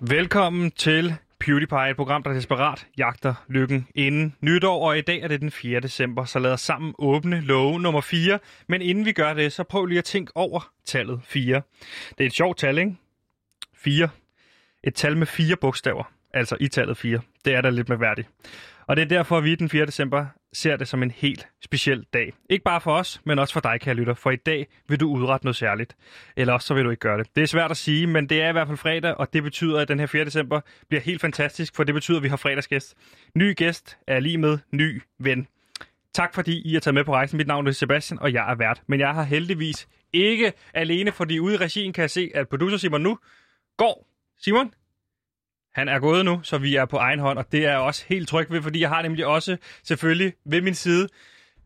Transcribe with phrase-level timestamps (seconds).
[0.00, 5.28] Velkommen til PewDiePie, et program, der desperat jagter lykken inden nytår, og i dag er
[5.28, 5.80] det den 4.
[5.80, 8.38] december, så lad os sammen åbne love nummer 4.
[8.68, 11.62] Men inden vi gør det, så prøv lige at tænke over tallet 4.
[12.18, 12.96] Det er et sjovt tal, ikke?
[13.74, 14.08] 4.
[14.84, 17.20] Et tal med fire bogstaver, altså i tallet 4.
[17.44, 18.28] Det er da lidt mærkværdigt.
[18.86, 19.86] Og det er derfor, at vi den 4.
[19.86, 22.32] december ser det som en helt speciel dag.
[22.50, 25.08] Ikke bare for os, men også for dig, kære lytter, for i dag vil du
[25.08, 25.96] udrette noget særligt.
[26.36, 27.26] Eller også så vil du ikke gøre det.
[27.36, 29.80] Det er svært at sige, men det er i hvert fald fredag, og det betyder,
[29.80, 30.24] at den her 4.
[30.24, 32.94] december bliver helt fantastisk, for det betyder, at vi har fredagsgæst.
[33.34, 35.46] Ny gæst er lige med ny ven.
[36.14, 37.36] Tak fordi I er taget med på rejsen.
[37.36, 38.82] Mit navn er Sebastian, og jeg er vært.
[38.86, 42.76] Men jeg har heldigvis ikke alene, fordi ude i regien kan jeg se, at producer
[42.76, 43.18] Simon nu
[43.76, 44.08] går.
[44.38, 44.74] Simon,
[45.76, 48.04] han er gået nu, så vi er på egen hånd, og det er jeg også
[48.08, 51.08] helt tryg ved, fordi jeg har nemlig også selvfølgelig ved min side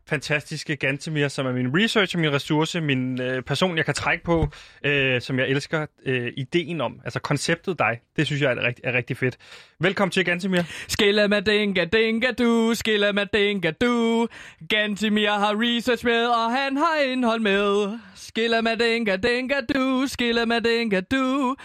[0.07, 4.47] fantastiske Gantemir, som er min researcher, min ressource, min øh, person, jeg kan trække på,
[4.85, 6.99] øh, som jeg elsker øh, ideen om.
[7.03, 9.37] Altså konceptet dig, det synes jeg er, rigt, er rigtig fedt.
[9.79, 10.61] Velkommen til Gantemir.
[10.87, 14.27] Skilla med dinga du, skilla dinga du.
[14.69, 17.99] Gantemir har research med, og han har indhold med.
[18.15, 21.55] Skilla med dinga du, skilla dinga du.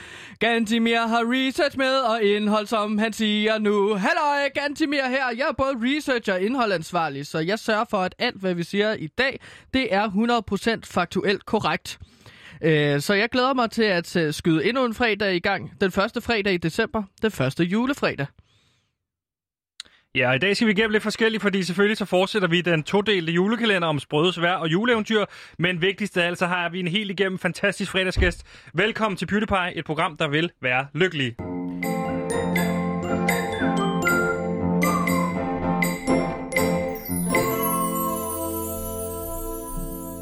[0.40, 3.94] Gantemir har research med, og indhold, som han siger nu.
[3.94, 5.28] Hallo, Gantemir her.
[5.36, 8.94] Jeg er både researcher og indholdansvarlig, så jeg sørger for, at alt, hvad vi siger
[8.94, 9.40] i dag,
[9.74, 10.08] det er
[10.78, 11.98] 100% faktuelt korrekt.
[12.62, 15.80] Øh, så jeg glæder mig til at øh, skyde endnu en fredag i gang.
[15.80, 17.02] Den første fredag i december.
[17.22, 18.26] Den første julefredag.
[20.14, 23.32] Ja, i dag skal vi igennem lidt forskelligt, fordi selvfølgelig så fortsætter vi den todelte
[23.32, 25.24] julekalender om sprøde vejr og juleeventyr.
[25.58, 28.46] Men vigtigst af alt, så har vi en helt igennem fantastisk fredagsgæst.
[28.74, 31.36] Velkommen til PewDiePie, et program, der vil være lykkelig.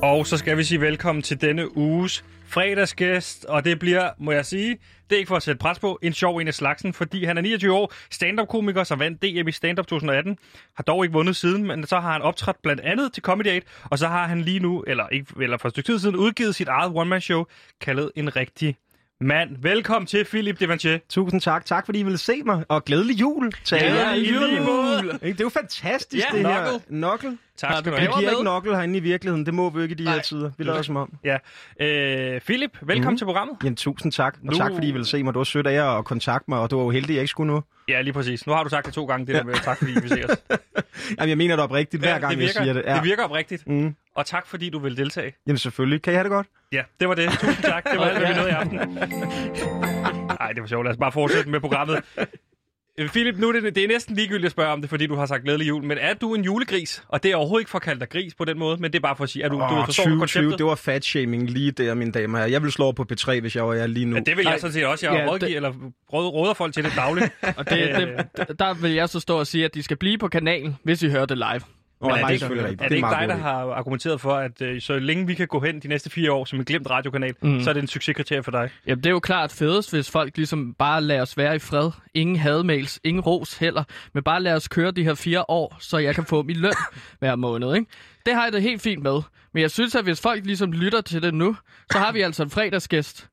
[0.05, 4.47] Og så skal vi sige velkommen til denne uges fredagsgæst, og det bliver, må jeg
[4.47, 4.79] sige,
[5.11, 7.39] det er ikke for at sætte pres på, en sjov en af slagsen, fordi han
[7.39, 10.37] er 29 år, stand-up-komiker, som vandt DM i stand-up 2018,
[10.77, 13.63] har dog ikke vundet siden, men så har han optrådt blandt andet til Comedy 8,
[13.91, 16.55] og så har han lige nu, eller, ikke, eller for et stykke tid siden, udgivet
[16.55, 17.45] sit eget one-man-show,
[17.81, 18.77] kaldet En Rigtig
[19.21, 19.57] Mand.
[19.63, 20.99] Velkommen til, Philip Devanchier.
[21.09, 21.65] Tusind tak.
[21.65, 22.65] Tak, fordi I ville se mig.
[22.69, 24.63] Og glædelig jul til Ja, jer.
[24.63, 25.19] måde.
[25.23, 25.33] Ikke?
[25.33, 26.79] Det er jo fantastisk, Ja, det her.
[26.89, 27.39] knuckle.
[27.59, 28.07] Tak skal du du Vi have.
[28.07, 28.39] gaver giver med?
[28.39, 29.47] ikke knuckle herinde i virkeligheden.
[29.47, 30.15] Det må vi ikke i de Nej.
[30.15, 30.51] her tider.
[30.59, 31.13] Vi lader som om.
[31.25, 31.37] Ja.
[31.81, 33.17] Øh, Philip, velkommen Mhm.
[33.19, 33.57] til programmet.
[33.65, 34.35] Jamen, tusind tak.
[34.35, 35.35] Og Nu- tak, fordi I ville se mig.
[35.35, 37.23] Det var sødt af jer at kontakte mig, og du var jo heldig, at jeg
[37.23, 37.63] ikke skulle nu.
[37.89, 38.47] Ja, lige præcis.
[38.47, 40.39] Nu har du sagt det to gange, det der med tak, fordi vi ser os.
[41.19, 42.83] Jamen, jeg mener det oprigtigt, hver Ja, gang virker, jeg siger det.
[42.87, 42.95] Ja.
[42.95, 43.67] Det virker oprigtigt.
[43.69, 43.95] Mm.
[44.17, 45.33] Og tak, fordi du vil deltage.
[45.47, 46.03] Jamen, selvfølgelig.
[46.03, 46.47] Kan I have det godt?
[46.73, 47.31] Ja, det var det.
[47.31, 47.85] Tusind tak.
[47.91, 48.77] Det var alt, hvad vi nåede i aften.
[50.41, 50.85] Nej, det var sjovt.
[50.85, 52.01] Lad os bare fortsætte med programmet.
[52.99, 55.15] Øh, Philip, nu er det, det er næsten ligegyldigt at spørge om det, fordi du
[55.15, 55.85] har sagt glædelig jul.
[55.85, 57.03] Men er du en julegris?
[57.09, 58.99] Og det er overhovedet ikke for at kalde dig gris på den måde, men det
[58.99, 60.59] er bare for at sige, at du, du Åh, forstår du 2020, konceptet?
[60.59, 62.47] det var fat-shaming lige der, mine damer her.
[62.47, 64.17] Jeg vil slå over på P3, hvis jeg var jer lige nu.
[64.17, 65.07] Ja, det vil jeg sådan set også.
[65.07, 65.73] Jeg ja, rådgiver, det- eller
[66.13, 67.27] råd, råder folk til det dagligt.
[67.59, 67.79] Og det,
[68.37, 71.03] det, der vil jeg så stå og sige, at de skal blive på kanalen, hvis
[71.03, 71.61] I hører det live.
[72.07, 74.63] Men er det, ikke, er det er ikke meget dig, der har argumenteret for, at
[74.63, 77.35] øh, så længe vi kan gå hen de næste fire år som en glemt radiokanal,
[77.43, 77.61] mm.
[77.61, 78.71] så er det en succeskriterie for dig?
[78.87, 81.91] Jamen, det er jo klart fedest, hvis folk ligesom bare lader os være i fred.
[82.15, 83.85] Ingen hadmails, ingen ros heller.
[84.13, 86.73] Men bare lad os køre de her fire år, så jeg kan få min løn
[87.21, 87.87] hver måned, ikke?
[88.27, 89.21] Det har jeg det helt fint med.
[89.53, 91.57] Men jeg synes, at hvis folk ligesom lytter til det nu,
[91.93, 93.29] så har vi altså en fredagsgæst.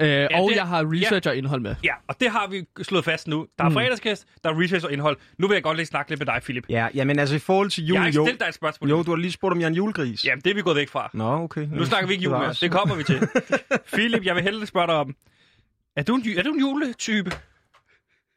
[0.00, 1.74] Øh, ja, og det- jeg har research og indhold med.
[1.84, 3.46] Ja, og det har vi slået fast nu.
[3.58, 3.74] Der er mm.
[3.74, 5.16] fredagsgæst, der er research og indhold.
[5.38, 6.64] Nu vil jeg godt lige snakke lidt med dig, Philip.
[6.68, 8.90] Ja, jamen altså i forhold til jul, Jeg har ikke stillet dig et spørgsmål.
[8.90, 10.24] Jo, du har lige spurgt, om jeg er en julegris.
[10.24, 11.10] Jamen, det er vi gået væk fra.
[11.14, 11.68] Nå, okay.
[11.72, 12.54] Nu snakker vi ikke jul mere.
[12.60, 13.28] Det kommer vi til.
[13.92, 15.14] Philip, jeg vil hellere spørge dig om,
[15.96, 17.30] er du en, er du en juletype?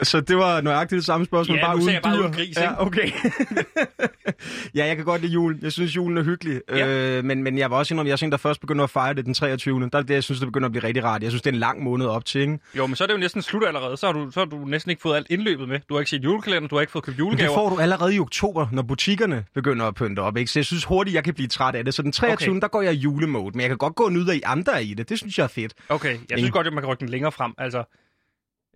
[0.03, 2.19] Så det var nøjagtigt det samme spørgsmål, Ja, bare uden jeg bare dyr.
[2.21, 2.61] uden gris, ikke?
[2.61, 3.09] Ja, okay.
[4.75, 5.59] ja, jeg kan godt lide jul.
[5.61, 6.61] Jeg synes, julen er hyggelig.
[6.69, 7.17] Ja.
[7.17, 9.13] Øh, men, men jeg var også indrømme, jeg er sådan, der først begynder at fejre
[9.13, 9.79] det den 23.
[9.79, 11.23] Der er det, jeg synes, det begynder at blive rigtig rart.
[11.23, 12.59] Jeg synes, det er en lang måned op til, ikke?
[12.77, 13.97] Jo, men så er det jo næsten slut allerede.
[13.97, 15.79] Så har, du, så har du næsten ikke fået alt indløbet med.
[15.89, 17.53] Du har ikke set julekalender, du har ikke fået købt Men det julegaver.
[17.53, 20.51] får du allerede i oktober, når butikkerne begynder at pynte op, ikke?
[20.51, 21.93] Så jeg synes hurtigt, jeg kan blive træt af det.
[21.93, 22.49] Så den 23.
[22.51, 22.61] Okay.
[22.61, 24.83] der går jeg i julemode, men jeg kan godt gå og nyde af I andre
[24.83, 25.09] i det.
[25.09, 25.73] Det synes jeg er fedt.
[25.89, 26.51] Okay, jeg synes Ingen.
[26.51, 27.51] godt, at man kan rykke den længere frem.
[27.57, 27.83] Altså,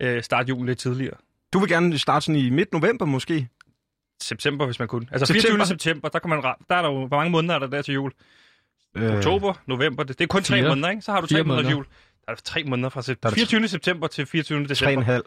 [0.02, 1.16] øh, starte julen lidt tidligere.
[1.52, 3.48] Du vil gerne starte sådan i midt november måske?
[4.22, 5.06] September, hvis man kunne.
[5.12, 5.48] Altså September?
[5.64, 5.66] 24.
[5.66, 7.94] september, der, kan man, der er der jo, hvor mange måneder er der der til
[7.94, 8.12] jul?
[8.96, 10.68] Øh, Oktober, november, det, det er kun tre Fire.
[10.68, 11.02] måneder, ikke?
[11.02, 11.70] Så har du tre måneder måneder.
[11.70, 11.84] jul.
[12.26, 13.28] Der er tre måneder fra Der september.
[13.30, 13.68] der 24.
[13.68, 14.56] september til 24.
[14.56, 15.02] Tre og en december.
[15.04, 15.24] halv.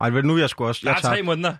[0.00, 0.80] Ej, vel nu er jeg sgu også.
[0.84, 1.56] Der Jeg er tre måneder.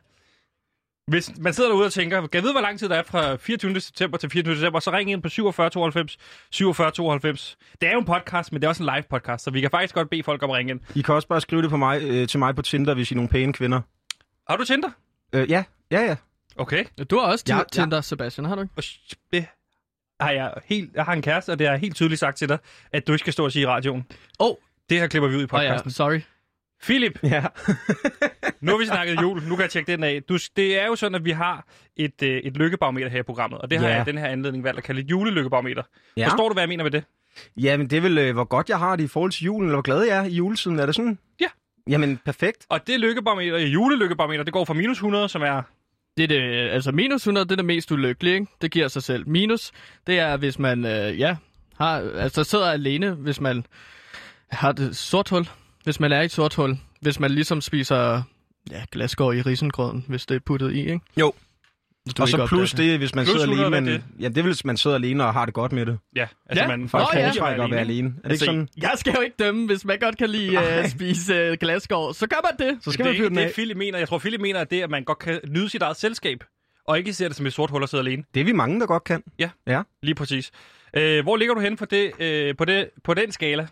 [1.07, 3.37] Hvis man sidder derude og tænker, kan jeg vide, hvor lang tid der er fra
[3.37, 3.81] 24.
[3.81, 4.55] september til 24.
[4.55, 6.17] december, så ring ind på 47 92
[6.51, 7.57] 47 92.
[7.81, 9.71] Det er jo en podcast, men det er også en live podcast, så vi kan
[9.71, 10.81] faktisk godt bede folk om at ringe ind.
[10.95, 13.15] I kan også bare skrive det på mig, øh, til mig på Tinder, hvis I
[13.15, 13.81] er nogle pæne kvinder.
[14.49, 14.89] Har du Tinder?
[15.33, 16.17] Øh, ja, ja, ja.
[16.57, 16.85] Okay.
[17.11, 17.65] Du har også Ja, ja, ja.
[17.83, 18.83] Tinder, Sebastian, har du ikke?
[19.33, 19.47] Det
[20.21, 22.49] har jeg, helt, jeg har en kæreste, og det har jeg helt tydeligt sagt til
[22.49, 22.59] dig,
[22.93, 24.07] at du ikke skal stå og sige i radioen.
[24.41, 24.55] Åh,
[24.91, 25.91] Det her klipper vi ud i oh, ja, podcasten.
[25.91, 26.21] sorry.
[26.83, 27.45] Philip, Ja.
[28.65, 29.43] nu har vi snakket jul.
[29.49, 30.23] Nu kan jeg tjekke den af.
[30.29, 31.67] Du, det er jo sådan, at vi har
[31.97, 33.95] et, øh, et lykkebarometer her i programmet, og det har Ja.
[33.95, 35.83] jeg i den her anledning valgt at kalde et julelykkebarometer.
[36.17, 36.27] Ja.
[36.29, 37.05] Forstår du, hvad jeg mener med det?
[37.57, 39.63] Ja, men det er vel, øh, hvor godt jeg har det i forhold til julen,
[39.69, 40.79] eller hvor glad jeg er i juletiden.
[40.79, 41.19] Er det sådan?
[41.41, 41.47] Ja.
[41.89, 42.67] Jamen, perfekt.
[42.69, 45.63] Og det lykkebarometer, julelykkebarometer, det går fra minus 100, som er...
[46.17, 48.47] Det er det, altså minus 100, det er det mest ulykkelige, ikke?
[48.63, 49.29] Det giver sig selv.
[49.29, 49.73] Minus,
[50.07, 51.37] det er, hvis man, øh, ja,
[51.79, 53.67] har, altså sidder alene, hvis man
[54.51, 55.49] har det sort hul.
[55.85, 56.77] Hvis man er i et sort hul.
[57.01, 58.23] Hvis man ligesom spiser,
[58.71, 61.01] ja, glasgård i risengrøden, hvis det er puttet i, ikke?
[61.17, 61.33] Jo.
[62.17, 64.39] Du Og ikke så plus det, hvis man Plus sidder 100, alene, men, ja, det
[64.39, 65.99] er vel, hvis man sidder alene og har det godt med det.
[66.17, 67.27] Ja, altså Ja, man Folk Nå, ja.
[67.27, 68.09] foretrækker at være alene.
[68.09, 68.69] Er det ikke Altså, sådan?
[68.77, 72.15] Jeg skal jo ikke dømme, hvis man godt kan lide at spise uh, glasgård.
[72.15, 72.79] Så gør man det.
[72.85, 73.99] Så skal det man er fyre ikke den det, Philip mener.
[73.99, 76.45] Jeg tror, Philip mener, at det, at man godt kan nyde sit eget selskab,
[76.89, 78.25] og ikke ser det som et sort hul og sidde alene.
[78.35, 79.23] Det er vi mange, der godt kan.
[80.03, 80.51] Lige præcis.
[80.97, 83.67] Øh, hvor ligger du hen for det, øh, på, det, på den skala?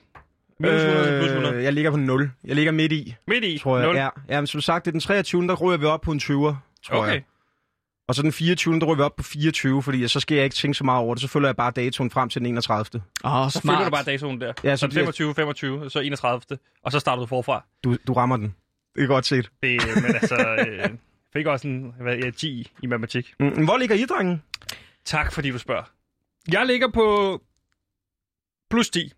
[0.59, 1.55] Minus 100 til plus 100?
[1.57, 2.31] Øh, jeg ligger på 0.
[2.45, 3.59] Jeg ligger midt i, Midt i?
[3.59, 3.87] tror jeg.
[3.87, 3.97] Nul?
[3.97, 5.47] Ja, ja men som sagt, det er den 23.
[5.49, 6.55] der ryger vi op på en 20'er,
[6.85, 7.13] tror Okay.
[7.13, 7.23] jeg.
[8.09, 8.81] Og så den 24.
[8.81, 11.15] der ryger vi op på 24, fordi så skal jeg ikke tænke så meget over
[11.15, 11.23] det.
[11.23, 13.03] Så følger jeg bare datoen frem til den 31.
[13.25, 13.77] Åh, oh, Så smart.
[13.77, 14.53] følger du bare datoen der.
[14.65, 16.59] Ja, så så den bliver- 25, 25, så 31.
[16.83, 17.65] Og så starter du forfra.
[17.85, 18.55] Du, du rammer den.
[18.95, 19.51] Det er godt set.
[19.63, 20.35] Det, men altså,
[20.69, 20.91] øh, jeg
[21.33, 23.35] fik også en hvad, ja, 10 i matematik.
[23.41, 24.43] Mm, hvor ligger I, drengen?
[25.05, 25.83] Tak, fordi du spørger.
[26.53, 27.39] Jeg ligger på
[28.71, 29.13] plus 10.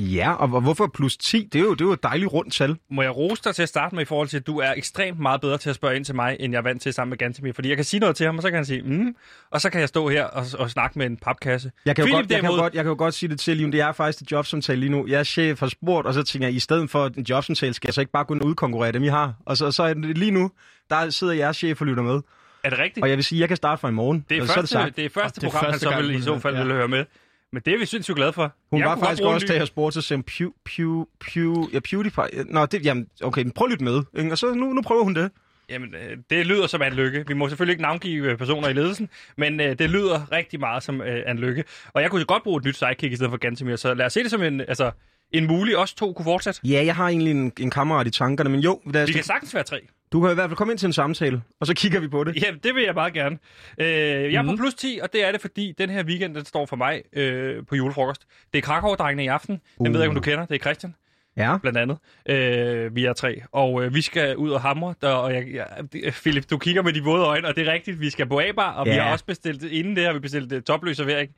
[0.00, 1.48] Ja, og hvorfor plus 10?
[1.52, 2.76] Det er jo, det er jo et dejligt rundt tal.
[2.90, 5.18] Må jeg rose dig til at starte med i forhold til, at du er ekstremt
[5.18, 7.18] meget bedre til at spørge ind til mig, end jeg er vant til sammen med
[7.18, 7.52] Gantemir.
[7.52, 9.14] Fordi jeg kan sige noget til ham, og så kan han sige, mm,
[9.50, 11.70] og så kan jeg stå her og, og snakke med en papkasse.
[11.86, 13.56] Jeg kan, Philip godt, jeg, kan derimod- godt, jeg kan jo godt sige det til,
[13.56, 13.72] Liv.
[13.72, 15.06] Det er faktisk et jobsamtale lige nu.
[15.06, 17.88] Jeg er chef har spurgt, og så tænker jeg, i stedet for en jobsamtale, skal
[17.88, 19.34] jeg så ikke bare gå og udkonkurrere dem, I har?
[19.46, 20.50] Og så, så er det lige nu,
[20.90, 22.20] der sidder jeres chef og lytter med.
[22.64, 23.04] Er det rigtigt?
[23.04, 24.24] Og jeg vil sige, at jeg kan starte fra i morgen.
[24.28, 25.86] Det er, så første, er det, det er første Og det er program, han første
[25.86, 26.60] så vil i så fald ja.
[26.60, 27.04] ville høre med.
[27.52, 28.52] Men det er vi sindssygt glade for.
[28.70, 32.44] Hun Jeg var faktisk også, da jeg spurgte til Sam Pew, Pew, Pew, ja, PewDiePie.
[32.44, 34.02] Nå, det, jamen, okay, men prøv at lytte med.
[34.18, 34.32] Ikke?
[34.32, 35.30] Og så nu, nu prøver hun det.
[35.68, 37.24] Jamen, øh, det lyder som en lykke.
[37.28, 40.82] Vi må selvfølgelig ikke navngive øh, personer i ledelsen, men øh, det lyder rigtig meget
[40.82, 41.64] som øh, en lykke.
[41.92, 44.12] Og jeg kunne godt bruge et nyt sidekick i stedet for Gantemir, så lad os
[44.12, 44.90] se det som en, altså,
[45.32, 46.60] en mulig, os to kunne fortsætte.
[46.64, 49.22] Ja, jeg har egentlig en, en kammerat i tankerne, men jo, lad os, Vi kan
[49.24, 49.80] sagtens være tre.
[50.12, 52.24] du kan i hvert fald komme ind til en samtale, og så kigger vi på
[52.24, 52.42] det.
[52.42, 53.38] Ja, det vil jeg meget gerne.
[53.78, 54.58] Øh, jeg er på Mhm.
[54.58, 57.66] plus 10, og det er det, fordi den her weekend, den står for mig øh,
[57.68, 58.22] på julefrokost.
[58.52, 59.60] Det er Krakow-drengene i aften.
[59.78, 59.92] Den Uh.
[59.92, 60.46] ved jeg ikke, om du kender.
[60.46, 60.94] Det er Christian,
[61.36, 61.56] Ja.
[61.58, 61.98] blandt andet.
[62.28, 63.42] Øh, vi er tre.
[63.52, 64.94] Og øh, vi skal ud og hamre.
[65.02, 65.66] Der, og jeg, jeg,
[66.12, 68.00] Philip, du kigger med de våde øjne, og det er rigtigt.
[68.00, 69.02] Vi skal på A-bar, og vi Ja.
[69.02, 71.30] har også bestilt, inden det har vi bestilt uh, topløs servering.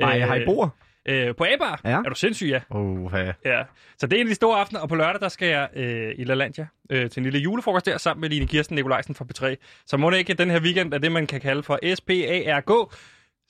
[0.00, 0.76] Nej, jeg har I bord.
[1.06, 1.80] Øh, på A-bar?
[1.84, 1.90] Ja.
[1.90, 2.60] Er du sindssyg, ja.
[2.70, 3.32] Oh, ja.
[3.44, 3.62] ja.
[3.98, 6.14] Så det er en af de store aftener, og på lørdag, der skal jeg øh,
[6.18, 9.54] i LaLandia øh, til en lille julefrokost der, sammen med Line Kirsten Nikolajsen fra P3.
[9.86, 12.94] Så må det ikke, at den her weekend er det, man kan kalde for S-P-A-R-G,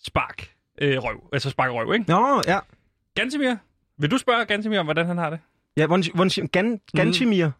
[0.05, 0.51] spark
[0.81, 1.29] øh, røv.
[1.33, 2.05] Altså spark røv, ikke?
[2.09, 2.59] Nå, ja.
[3.15, 3.55] Gantemir,
[3.99, 5.39] vil du spørge Gantemir om, hvordan han har det?
[5.77, 6.49] Ja, hvordan?
[6.53, 7.51] Gan, Gantimir?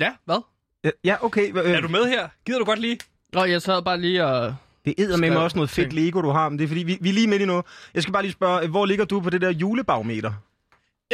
[0.00, 0.42] Ja, hvad?
[0.84, 1.64] Ja, Ja, okay.
[1.64, 2.28] Øh, Er du med her?
[2.46, 2.98] Gider du godt lige?
[3.32, 4.54] Nå, jeg sad bare lige og...
[4.96, 5.92] Det æder med Skrev også noget fedt.
[5.92, 7.66] Lego, du har, men det er fordi, vi, vi er lige midt i noget.
[7.94, 10.32] Jeg skal bare lige spørge, hvor ligger du på det der julebarometer?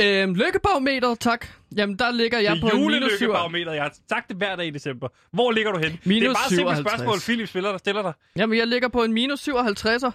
[0.01, 1.47] Øhm, lykkebarometer, tak.
[1.77, 2.93] Jamen, der ligger jeg det på en minus 7.
[2.93, 3.73] julelykkebarometer.
[3.73, 5.09] Jeg har sagt det hver dag i december.
[5.33, 5.93] Hvor ligger du hen?
[5.93, 6.91] det er Minus bare et simpelt 57.
[6.91, 8.13] spørgsmål, Philip spiller der stiller dig.
[8.37, 10.11] Jamen, jeg ligger på en minus 57'er.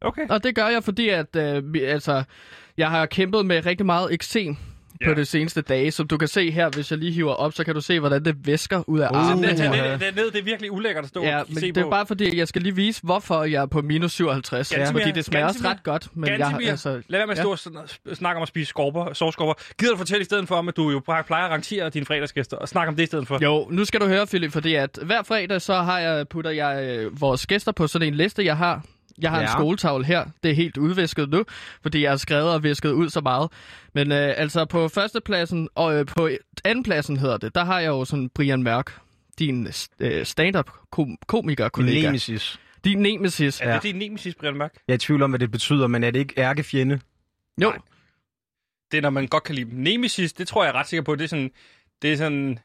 [0.00, 0.28] Okay.
[0.28, 2.22] Og det gør jeg, fordi at, øh, altså,
[2.76, 4.56] jeg har kæmpet med rigtig meget eksem
[5.00, 5.06] Ja.
[5.08, 5.90] på det seneste dage.
[5.90, 8.24] Som du kan se her, hvis jeg lige hiver op, så kan du se, hvordan
[8.24, 9.44] det væsker ud af Uh, armen.
[9.44, 9.92] Det, det, ja.
[9.92, 11.80] det, det, det, det er virkelig ulækkert at stå Ja, og men se det på.
[11.80, 14.68] er bare fordi, jeg skal lige vise, hvorfor jeg er på minus 57.
[14.68, 16.08] Ganske fordi mere- det smager også ganske ret godt.
[16.16, 18.48] Men jeg, Gantemir, har- altså, lad være med at stå og sn- snakke om at
[18.48, 19.54] spise skorper, sovskorper.
[19.78, 22.06] Gider du fortælle i stedet for, om, at du jo bare plejer at rangere dine
[22.06, 23.38] fredagsgæster, og snakke om det i stedet for?
[23.42, 26.84] Jo, nu skal du høre, Philip, fordi at hver fredag, så har jeg, putter jeg
[26.98, 28.82] øh, vores gæster på sådan en liste, jeg har.
[29.22, 29.42] Jeg har ja.
[29.44, 30.26] en skoletavle her.
[30.42, 31.44] Det er helt udvisket nu,
[31.82, 33.50] fordi jeg har skrevet og visket ud så meget.
[33.94, 36.28] Men øh, altså på førstepladsen, og øh, på
[36.64, 38.98] andenpladsen hedder det, der har jeg jo sådan Brian Mørk,
[39.38, 39.68] din
[40.00, 42.06] øh, stand-up-komiker-kollega.
[42.06, 42.60] Nemesis.
[42.84, 43.60] Din nemesis.
[43.60, 43.74] Er Ja.
[43.74, 44.74] det din nemesis, Brian Mørk?
[44.88, 47.00] Jeg er i tvivl om, hvad det betyder, men er det ikke ærkefjende?
[47.62, 47.78] Jo, Nej.
[48.90, 49.78] Det er, når man godt kan lide dem.
[49.78, 51.14] Nemesis, det tror jeg er ret sikker på.
[51.14, 51.50] Det er sådan...
[52.02, 52.58] Det er sådan...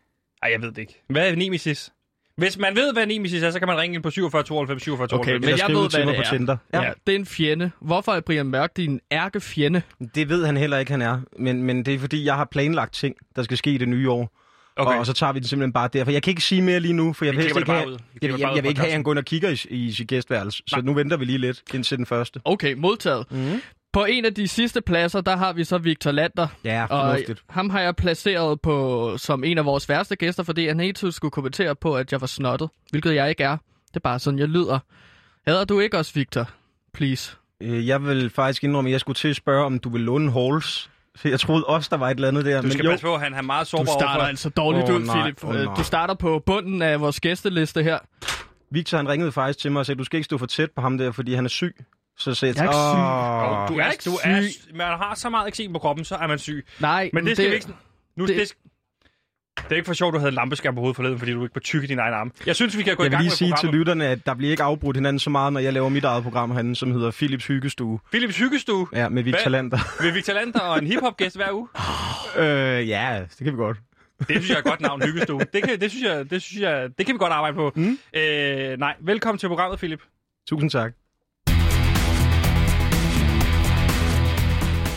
[0.43, 1.01] Ej, jeg ved det ikke.
[1.09, 1.91] Hvad er nemesis?
[2.37, 5.07] Hvis man ved, hvad nemesis er, så kan man ringe ind på 47 92 47
[5.07, 5.27] 92.
[5.27, 6.37] Okay, men jeg ved, hvad det på er.
[6.37, 6.57] Tinder.
[6.73, 6.81] ja.
[6.81, 6.91] ja.
[7.07, 7.71] det er en fjende.
[7.81, 9.81] Hvorfor er Brian Mørk din ærkefjende?
[10.15, 11.19] Det ved han heller ikke, han er.
[11.39, 14.09] Men, men det er fordi, jeg har planlagt ting, der skal ske i det nye
[14.09, 14.31] år.
[14.77, 14.93] okay.
[14.93, 16.11] Og, og så tager vi den simpelthen bare derfor.
[16.11, 18.39] Jeg kan ikke sige mere lige nu, for jeg Vi vil ikke have, jeg, jeg,
[18.39, 20.63] jeg, vil ikke have, at han går ind og kigger i, i sit gæstværelse.
[20.67, 20.85] Så Nej.
[20.85, 22.39] nu venter vi lige lidt indtil den første.
[22.45, 23.25] Okay, modtaget.
[23.31, 23.61] Mm.
[23.93, 26.47] På en af de sidste pladser, der har vi så Victor Lander.
[26.63, 27.43] Ja, Og fornuftigt.
[27.49, 31.11] ham har jeg placeret på som en af vores værste gæster, fordi han hele tiden
[31.11, 32.69] skulle kommentere på, at jeg var snottet.
[32.89, 33.57] Hvilket jeg ikke er.
[33.87, 34.79] Det er bare sådan, jeg lyder.
[35.47, 36.49] Hader du ikke også, Victor?
[36.93, 37.35] Please.
[37.61, 40.31] Øh, Jeg vil faktisk indrømme, at jeg skulle til at spørge, om du vil låne
[40.31, 40.89] Halls
[41.23, 42.61] Jeg troede også, der var et eller andet der.
[42.61, 44.21] Du skal men jo, passe på, at han er meget Du sårbar starter overfor.
[44.25, 45.21] altså dårligt Åh, ud, nej.
[45.21, 45.43] Philip.
[45.65, 45.75] Nej.
[45.75, 47.99] Du starter på bunden af vores gæsteliste her.
[48.71, 50.81] Victor han ringede faktisk til mig og sagde, du skal ikke stå for tæt på
[50.81, 51.85] ham der, fordi han er syg.
[52.17, 52.99] Så sagde jeg, Jeg er ikke syg.
[52.99, 54.75] "Åh." Jo, du Jeg er er, ikke du er, syg.
[54.75, 56.65] man har så meget eksem på kroppen, så er man syg.
[56.79, 57.67] Nej, Men det skal vi ikke...
[58.17, 58.53] Nu, det- det,
[59.57, 61.43] det, det er ikke for sjovt, du havde en lampeskærm på hovedet forleden, fordi du
[61.43, 62.31] ikke var tyk i din egen arm.
[62.45, 64.25] Jeg synes, vi kan gå i Jeg vil gang lige med sige til lytterne, at
[64.25, 66.91] der bliver ikke afbrudt hinanden så meget, når jeg laver mit eget program herinde, som
[66.91, 67.99] hedder Philips Hyggestue.
[68.11, 69.51] Philips Hyggestue Ja, med Victor Hvad?
[69.51, 70.03] Lander.
[70.03, 71.67] med Victor Lander og en hiphop-gæst hver uge.
[72.43, 73.77] øh, ja, det kan vi godt.
[74.19, 75.39] Det synes jeg er et godt navn, Hyggestue.
[75.53, 77.71] Det kan, det synes jeg, det synes jeg, det kan vi godt arbejde på.
[77.75, 77.97] Mm.
[78.15, 80.01] Øh, nej, velkommen til programmet, Philip.
[80.49, 80.93] Tusind tak.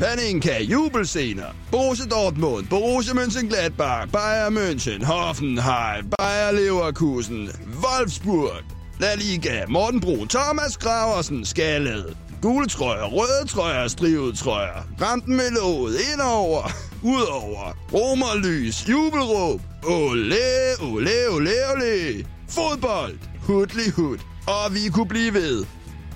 [0.00, 1.52] Paninka, jubelscener.
[1.70, 7.50] Borussia Dortmund, Borussia Mönchengladbach, Bayern München, Hoffenheim, Bayer Leverkusen,
[7.82, 8.64] Wolfsburg.
[8.98, 12.16] La Liga, Morten Bro, Thomas Graversen, Skallet.
[12.40, 14.82] Gule trøjer, røde trøjer, strivet trøjer.
[15.00, 17.76] Rampen med låget, indover, udover.
[17.92, 19.60] Romerlys, jubelråb.
[19.84, 20.36] Ole,
[20.82, 22.26] ole, ole, ole.
[22.48, 24.18] Fodbold, hudlig hud.
[24.46, 25.64] Og vi kunne blive ved.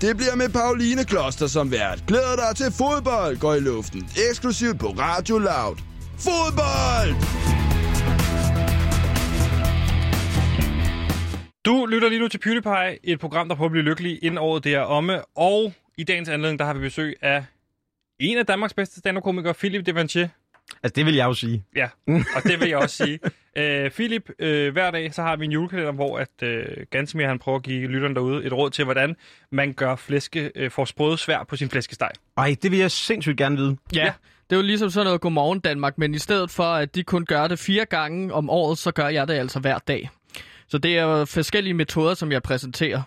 [0.01, 2.03] Det bliver med Pauline Kloster som vært.
[2.07, 4.09] Glæder dig til fodbold går i luften.
[4.29, 5.77] Eksklusivt på Radio Loud.
[6.27, 7.11] Fodbold!
[11.65, 14.63] Du lytter lige nu til PewDiePie, et program, der prøver at blive lykkelig inden året
[14.63, 15.37] det er omme.
[15.37, 17.45] Og i dagens anledning, der har vi besøg af
[18.19, 20.27] en af Danmarks bedste stand-up-komikere, Philip Devanchier.
[20.83, 21.63] Altså, det vil jeg jo sige.
[21.75, 23.19] Ja, og det vil jeg også sige.
[23.59, 26.49] Uh, Philip, uh, hver dag så har vi en julekalender, hvor at uh,
[26.91, 29.15] Gansimir han prøver at give lytterne derude et råd til, hvordan
[29.51, 32.09] man gør flæske, uh, får sprøde svær på sin flæskesteg.
[32.37, 33.77] Ej, det vil jeg sindssygt gerne vide.
[33.95, 34.11] Ja, Ja.
[34.49, 37.25] det er jo ligesom sådan noget Godmorgen Danmark, men i stedet for, at de kun
[37.25, 40.09] gør det fire gange om året, så gør jeg det altså hver dag.
[40.67, 43.01] Så det er jo forskellige metoder, som jeg præsenterer.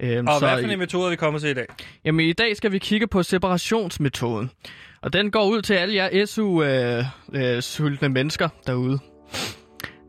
[0.00, 1.66] Øhm, Og så hvad for en metode er vi kommet til i dag?
[2.04, 4.50] Jamen, i dag skal vi kigge på separationsmetoden.
[5.02, 8.98] Og den går ud til alle jer SU-sultne mennesker derude.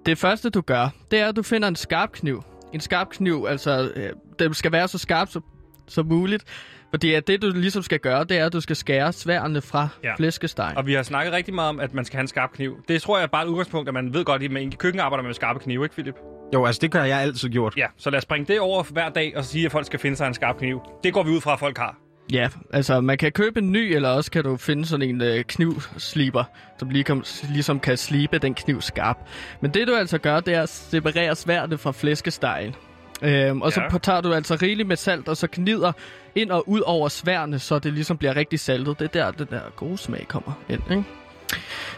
[0.05, 2.43] Det første, du gør, det er, at du finder en skarp kniv.
[2.73, 5.43] En skarp kniv, altså, øh, den skal være så skarp som,
[5.87, 6.43] som muligt.
[6.89, 9.87] Fordi at det, du ligesom skal gøre, det er, at du skal skære sværene fra
[10.03, 10.15] Ja.
[10.15, 10.77] flæskestegen.
[10.77, 12.77] Og vi har snakket rigtig meget om, at man skal have en skarp kniv.
[12.87, 14.99] Det tror jeg er bare et udgangspunkt, at man ved godt, at man i køkken
[14.99, 16.15] arbejder med skarpe knive, ikke Philip?
[16.53, 17.73] Jo, altså, det gør jeg altid gjort.
[17.77, 20.17] Ja, så lad os bringe det over hver dag og sige, at folk skal finde
[20.17, 20.81] sig en skarp kniv.
[21.03, 21.97] Det går vi ud fra, at folk har.
[22.31, 25.43] Ja, altså man kan købe en ny, eller også kan du finde sådan en øh,
[25.43, 26.43] knivsliber,
[26.79, 29.17] som lige kom, ligesom kan slibe den kniv skarp.
[29.61, 32.75] Men det du altså gør, det er at separere sværdet fra flæskestegen.
[33.21, 33.89] Øhm, og Ja.
[33.89, 35.91] så tager du altså rigeligt med salt, og så gnider
[36.35, 38.99] ind og ud over sværene, så det ligesom bliver rigtig saltet.
[38.99, 41.03] Det er der, den der gode smag kommer ind, ikke?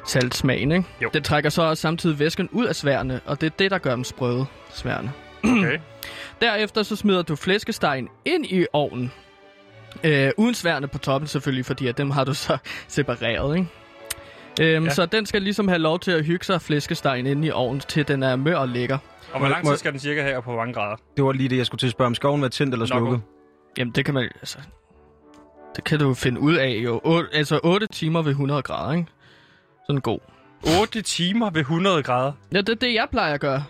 [0.07, 0.85] Saltsmagen, ikke?
[1.03, 1.09] Jo.
[1.13, 3.95] Det trækker så også samtidig væsken ud af sværene, og det er det, der gør
[3.95, 5.11] dem sprøde, sværene.
[5.43, 5.79] Okay.
[6.41, 9.11] Derefter så smider du flæskestegen ind i ovnen.
[10.03, 13.67] Øh, uden sværene på toppen selvfølgelig, fordi at dem har du så separeret, ikke?
[14.61, 14.89] Øhm, Ja.
[14.89, 18.07] Så den skal ligesom have lov til at hygge sig flæskestegen inde i ovnen, til
[18.07, 18.97] den er mør og lækker.
[19.33, 20.95] Og hvor lang tid skal den cirka have, og på hvor mange grader?
[21.17, 22.15] Det var lige det, jeg skulle til at spørge om.
[22.15, 23.21] Skal ovnen være tændt eller slukket?
[23.77, 24.57] Jamen det kan man altså...
[25.75, 27.01] Det kan du finde ud af jo.
[27.05, 29.07] O- altså 8 timer ved 100 grader, ikke?
[29.87, 30.19] Sådan god.
[30.81, 32.31] 8 timer ved 100 grader.
[32.53, 33.63] Ja, det er det, jeg plejer at gøre.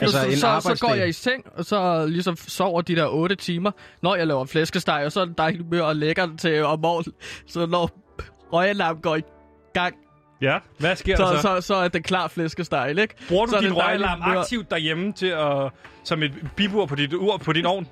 [0.00, 3.06] Altså, så, en så, så går jeg i seng, og så ligesom sover de der
[3.06, 3.70] 8 timer,
[4.02, 7.12] når jeg laver flæskesteg, og så er det dejligt mør og lækker til om morgenen.
[7.46, 7.90] Så når
[8.52, 9.22] røgalarm går i
[9.74, 9.94] gang,
[10.42, 11.42] Ja, hvad sker så, der så?
[11.42, 13.14] så, så er det klar flæskesteg, ikke?
[13.28, 15.70] Bruger du så din røgalarm aktivt derhjemme til at,
[16.04, 17.86] som et bibur på dit ur på din ovn?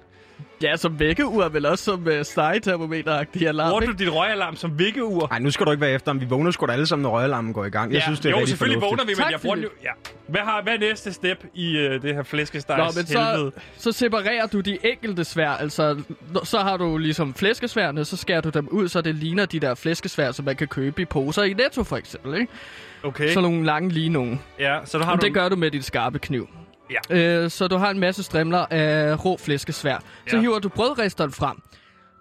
[0.62, 5.28] Ja, som vækkeur, vel også som uh, stegetermometer-agtig alarm, Bruger du dit røgalarm som vækkeur?
[5.30, 6.20] Nej, nu skal du ikke være efter ham.
[6.20, 7.92] Vi vågner sgu da alle sammen, når røgalarmen går i gang.
[7.92, 9.00] Jeg synes, det er jo, rigtig selvfølgelig fornuftigt.
[9.00, 9.70] vågner vi, men Tak, jeg bruger den jo...
[9.84, 9.90] Ja.
[10.28, 13.52] Hvad, har, hvad er næste step i uh, det her Nå, flæskestegs men helvede?
[13.76, 15.50] så, så separerer du de enkelte svær.
[15.50, 15.98] Altså,
[16.44, 19.75] så har du ligesom flæskesværne, så skærer du dem ud, så det ligner de der
[19.75, 22.52] flæskesvær, som man kan købe i poser i Netto for eksempel, ikke?
[23.02, 24.38] Okay, Så nogle lange lige nogle.
[24.58, 25.26] ja, så du har Og du...
[25.26, 26.48] det gør du med din skarpe kniv.
[27.11, 27.16] Ja.
[27.45, 29.99] Øh, så du har en masse strimler af rå flæskesvær.
[30.28, 30.40] Så Ja.
[30.40, 31.57] hiver du brødristeren frem.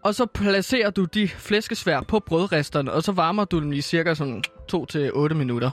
[0.04, 4.14] Og så placerer du de flæskesvær på brødristeren, og så varmer du dem i cirka
[4.14, 4.44] sådan
[4.76, 5.70] 2-8 minutter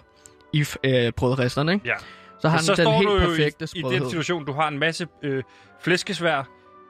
[0.52, 1.88] i øh, brødristeren, ikke?
[1.88, 1.94] Ja.
[2.40, 4.52] Så har Og så den den står helt du perfekte i, i den situation, du
[4.52, 5.42] har en masse øh,
[5.80, 6.48] flæskesvær,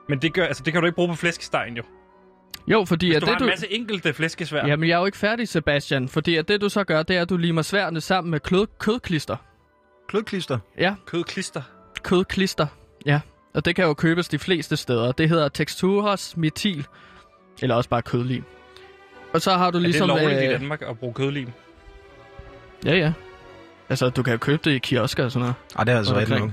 [0.09, 1.83] men det, gør, altså, det kan du ikke bruge på flæskestegen jo.
[2.69, 3.45] Jo, fordi Hvis at du det har du...
[3.45, 4.67] en masse enkelte flæskesvær.
[4.67, 6.09] Jamen, jeg er jo ikke færdig, Sebastian.
[6.09, 8.67] Fordi at det, du så gør, det er, at du limer sværene sammen med klød,
[8.79, 9.37] kødklister.
[10.09, 10.59] Klødklister.
[10.79, 11.63] Ja, Kødklister.
[12.03, 12.67] Kødklister.
[13.07, 13.21] Ja.
[13.55, 15.13] Og det kan jo købes de fleste steder.
[15.13, 16.87] Det hedder Texturas Metil.
[17.63, 18.45] Eller også bare kødlim.
[19.35, 20.11] Og så har du ligesom...
[20.11, 21.49] er det lovligt øh, i Danmark at bruge kødlim?
[22.85, 23.13] Ja, ja.
[23.89, 25.55] Altså, du kan jo købe det i kiosker og sådan noget.
[25.79, 26.21] Ej, det er altså Okay.
[26.21, 26.51] rigtigt nok.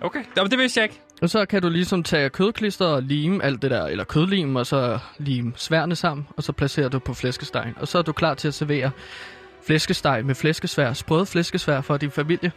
[0.00, 1.00] Okay, Jamen, det vidste jeg ikke.
[1.22, 4.66] Og så kan du ligesom tage kødklister og lime alt det der, eller kødlim, og
[4.66, 7.74] så lime sværene sammen, og så placerer du på flæskestegen.
[7.80, 8.90] Og så er du klar til at servere
[9.66, 12.52] flæskesteg med flæskesvær, sprøde flæskesvær for din familie.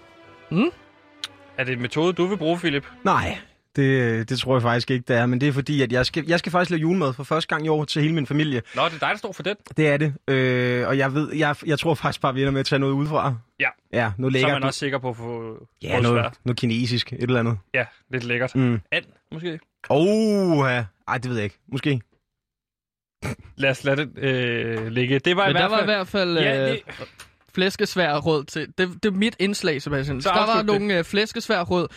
[1.57, 2.85] Er det en metode, du vil bruge, Philip?
[3.03, 3.37] Nej,
[3.75, 5.25] det, det tror jeg faktisk ikke, det er.
[5.25, 7.65] Men det er fordi, at jeg skal, jeg skal faktisk lave julemad for første gang
[7.65, 8.61] i år til hele min familie.
[8.75, 9.57] Nå, det er dig, der står for det.
[9.77, 10.13] Det er det.
[10.27, 12.93] Øh, og jeg ved, jeg, jeg tror faktisk bare, vi ender med at tage noget
[12.93, 13.35] udefra.
[13.59, 13.69] Ja.
[13.93, 14.51] Ja, noget Så er lækkert.
[14.61, 16.33] man også sikker på at få ja, noget, svært.
[16.45, 17.57] noget kinesisk, et eller andet.
[17.73, 18.55] Ja, lidt lækkert.
[18.55, 18.81] Mm.
[18.91, 19.59] And, måske.
[19.89, 20.85] Oh, ja.
[21.07, 21.57] Ej, det ved jeg ikke.
[21.71, 22.01] Måske.
[23.55, 25.19] Lad os lade det øh, ligge.
[25.19, 25.85] Det var Men i hvert var i fald...
[25.85, 26.81] hvert fald Ja, øh, det-
[27.55, 28.67] flæskesvær råd til.
[28.77, 30.21] Det, det er mit indslag, Sebastian.
[30.21, 30.65] Så Så der var det.
[30.65, 31.87] nogle øh, flæskesvær råd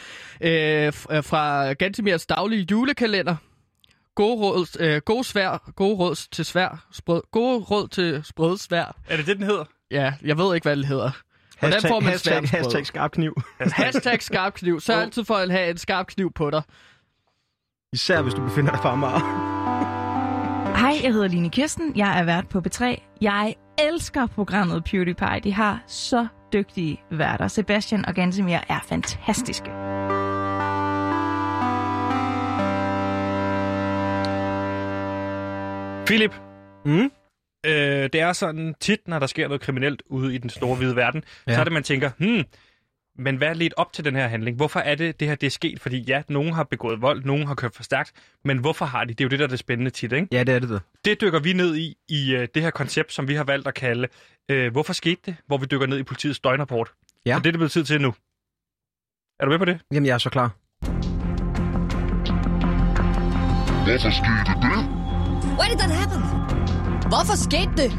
[0.40, 3.36] øh, øh, fra Gantemirs daglige julekalender.
[4.14, 8.96] Gode råd, øh, gode svær, gode råd til svær, sprød, gode råd til sprød svær.
[9.08, 9.64] Er det det, den hedder?
[9.90, 11.10] Ja, jeg ved ikke, hvad det hedder.
[11.58, 13.34] Hvordan Hashtag, får man hashtag, hashtag skarp kniv.
[13.60, 14.80] Hashtag skarp kniv.
[14.80, 15.02] Så Oh.
[15.02, 16.62] altid for at have en skarp kniv på dig.
[17.92, 19.18] Især hvis du befinder dig på Amager.
[20.76, 21.92] Hej, jeg hedder Line Kirsten.
[21.96, 22.84] Jeg er vært på B3.
[23.20, 25.40] Jeg elsker programmet PewDiePie.
[25.44, 27.48] De har så dygtige værter.
[27.48, 29.70] Sebastian og Gansimir er fantastiske.
[36.06, 36.34] Philip,
[36.84, 37.10] Mm?
[37.66, 40.96] øh, det er sådan tit, når der sker noget kriminelt ude i den store hvide
[40.96, 41.54] verden, ja.
[41.54, 42.44] Så er det, man tænker, hmm,
[43.18, 44.56] men hvad er ledt op til den her handling?
[44.56, 45.80] Hvorfor er det, det her det er sket?
[45.80, 48.12] Fordi ja, nogen har begået vold, nogen har kørt for stærkt,
[48.44, 49.14] men hvorfor har de?
[49.14, 50.28] Det er jo det, der er det spændende tit, ikke?
[50.32, 50.78] Ja, det er det da.
[51.04, 53.74] Det dykker vi ned i, i øh, det her koncept, som vi har valgt at
[53.74, 54.08] kalde,
[54.48, 55.36] øh, hvorfor skete det?
[55.46, 56.90] Hvor vi dykker ned i politiets døgnrapport.
[57.26, 57.36] Ja.
[57.36, 58.14] Og det er det blevet tid til nu.
[59.40, 59.80] Er du med på det?
[59.92, 60.50] Jamen, jeg er så klar.
[63.84, 64.78] Hvorfor skete det?
[65.58, 66.22] Why did that happen?
[67.08, 67.90] Hvorfor skete det?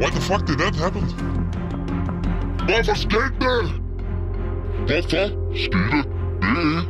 [0.00, 1.02] Why the fuck did that happen?
[2.68, 3.87] Hvorfor skete det?
[4.88, 6.88] Hvorfor skete det?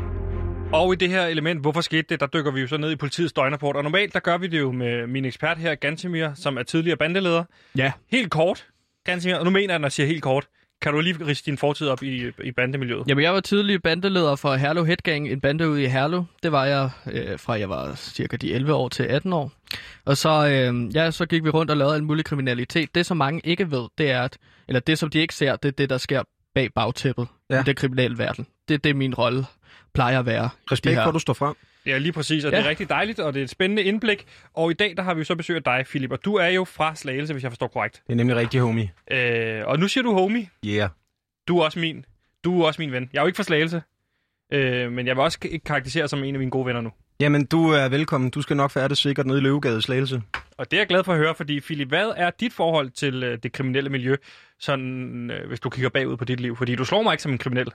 [0.72, 2.96] Og i det her element, hvorfor skete det, der dykker vi jo så ned i
[2.96, 3.76] politiets døgnrapport.
[3.76, 6.96] Og normalt, der gør vi det jo med min ekspert her, Gantemir, som er tidligere
[6.96, 7.44] bandeleder.
[7.76, 7.92] Ja.
[8.10, 8.66] Helt kort,
[9.04, 10.46] Gantemir, og nu mener jeg, når jeg siger helt kort,
[10.82, 13.08] kan du lige riste din fortid op i, i bandemiljøet?
[13.08, 16.24] Jamen, jeg var tidlig bandeleder for Herlev Headgang, en bande ude i Herlev.
[16.42, 19.52] Det var jeg øh, fra jeg var cirka de 11 år til 18 år.
[20.04, 22.94] Og så, øh, ja, så gik vi rundt og lavede en mulig kriminalitet.
[22.94, 25.68] Det, som mange ikke ved, det er, at, eller det, som de ikke ser, det
[25.68, 26.22] er det, der sker
[26.54, 27.60] bag bagtæppet ja.
[27.60, 28.46] I den kriminelle verden.
[28.68, 29.44] Det er det, min rolle
[29.94, 30.48] plejer at være.
[30.72, 31.54] Respekt for, at du står frem.
[31.86, 32.56] Ja, lige præcis, og Ja.
[32.58, 34.26] det er rigtig dejligt, og det er et spændende indblik.
[34.54, 36.46] Og i dag, der har vi jo så besøg af dig, Philip, og du er
[36.46, 38.02] jo fra Slagelse, hvis jeg forstår korrekt.
[38.06, 38.90] Det er nemlig rigtig homie.
[39.10, 40.48] Øh, og nu siger du homie.
[40.66, 40.88] Yeah.
[41.48, 42.04] Du er også min.
[42.44, 43.10] Du er også min ven.
[43.12, 43.82] Jeg er jo ikke fra Slagelse,
[44.52, 46.90] øh, men jeg vil også ikke karakterisere som en af mine gode venner nu.
[47.20, 48.30] Jamen, du er velkommen.
[48.30, 50.22] Du skal nok færdes sikkert nede i Løvegade i Slagelse.
[50.58, 53.22] Og det er jeg glad for at høre, fordi Philip, hvad er dit forhold til
[53.22, 54.16] øh, det kriminelle miljø,
[54.60, 56.56] sådan, øh, hvis du kigger bagud på dit liv?
[56.56, 57.68] Fordi du slår mig ikke som en kriminel.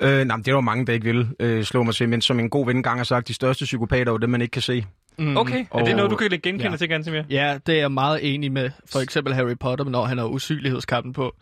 [0.00, 2.08] Øh, nej, men det er der jo mange, der ikke vil øh, slå mig til,
[2.08, 4.40] men som en god ven gang har sagt, de største psykopater er jo dem, man
[4.40, 4.84] ikke kan se.
[5.18, 5.36] Mm.
[5.36, 6.76] Okay, er Og- det noget, du kan genkende ja.
[6.76, 7.22] til, Gansimir?
[7.30, 8.70] Ja, det er jeg meget enig med.
[8.92, 11.34] For eksempel Harry Potter, når han har usynlighedskappen på.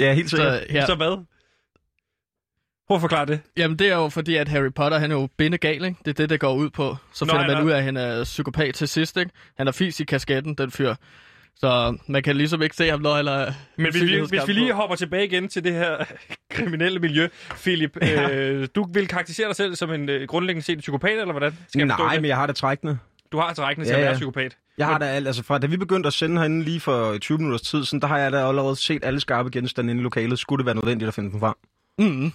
[0.00, 0.52] Ja, helt sikkert.
[0.52, 0.86] Så, ja.
[0.86, 1.24] Så hvad?
[2.88, 3.40] Prøv at forklare det.
[3.56, 5.96] Jamen, det er jo fordi, at Harry Potter, han er jo bindegal, ikke?
[6.04, 6.96] Det er det, der går ud på.
[7.12, 9.30] Så Nå, finder man ud af, at han er psykopat til sidst, ikke?
[9.58, 10.94] Han er fis i kasketten, den fyr.
[11.56, 14.52] Så man kan ligesom ikke se ham, når han er Men hvis vi, hvis vi
[14.52, 15.96] lige hopper tilbage igen til det her
[16.54, 18.30] kriminelle miljø, Philip, Ja.
[18.30, 21.58] øh, du vil karakterisere dig selv som en øh, grundlæggende set psykopat, eller hvordan?
[21.68, 22.22] Skal jeg Nej, det?
[22.22, 22.98] men jeg har det trækkende.
[23.32, 24.16] Du har trækkende til Ja, at være ja.
[24.16, 24.56] psykopat.
[24.78, 27.38] Jeg har da alt, altså fra da vi begyndte at sende herinde lige for 20
[27.38, 30.38] minutters tid, sådan, der har jeg da allerede set alle skarpe genstande inde i lokalet.
[30.38, 31.54] Skulle det være nødvendigt at finde dem frem?
[31.98, 32.32] Mm.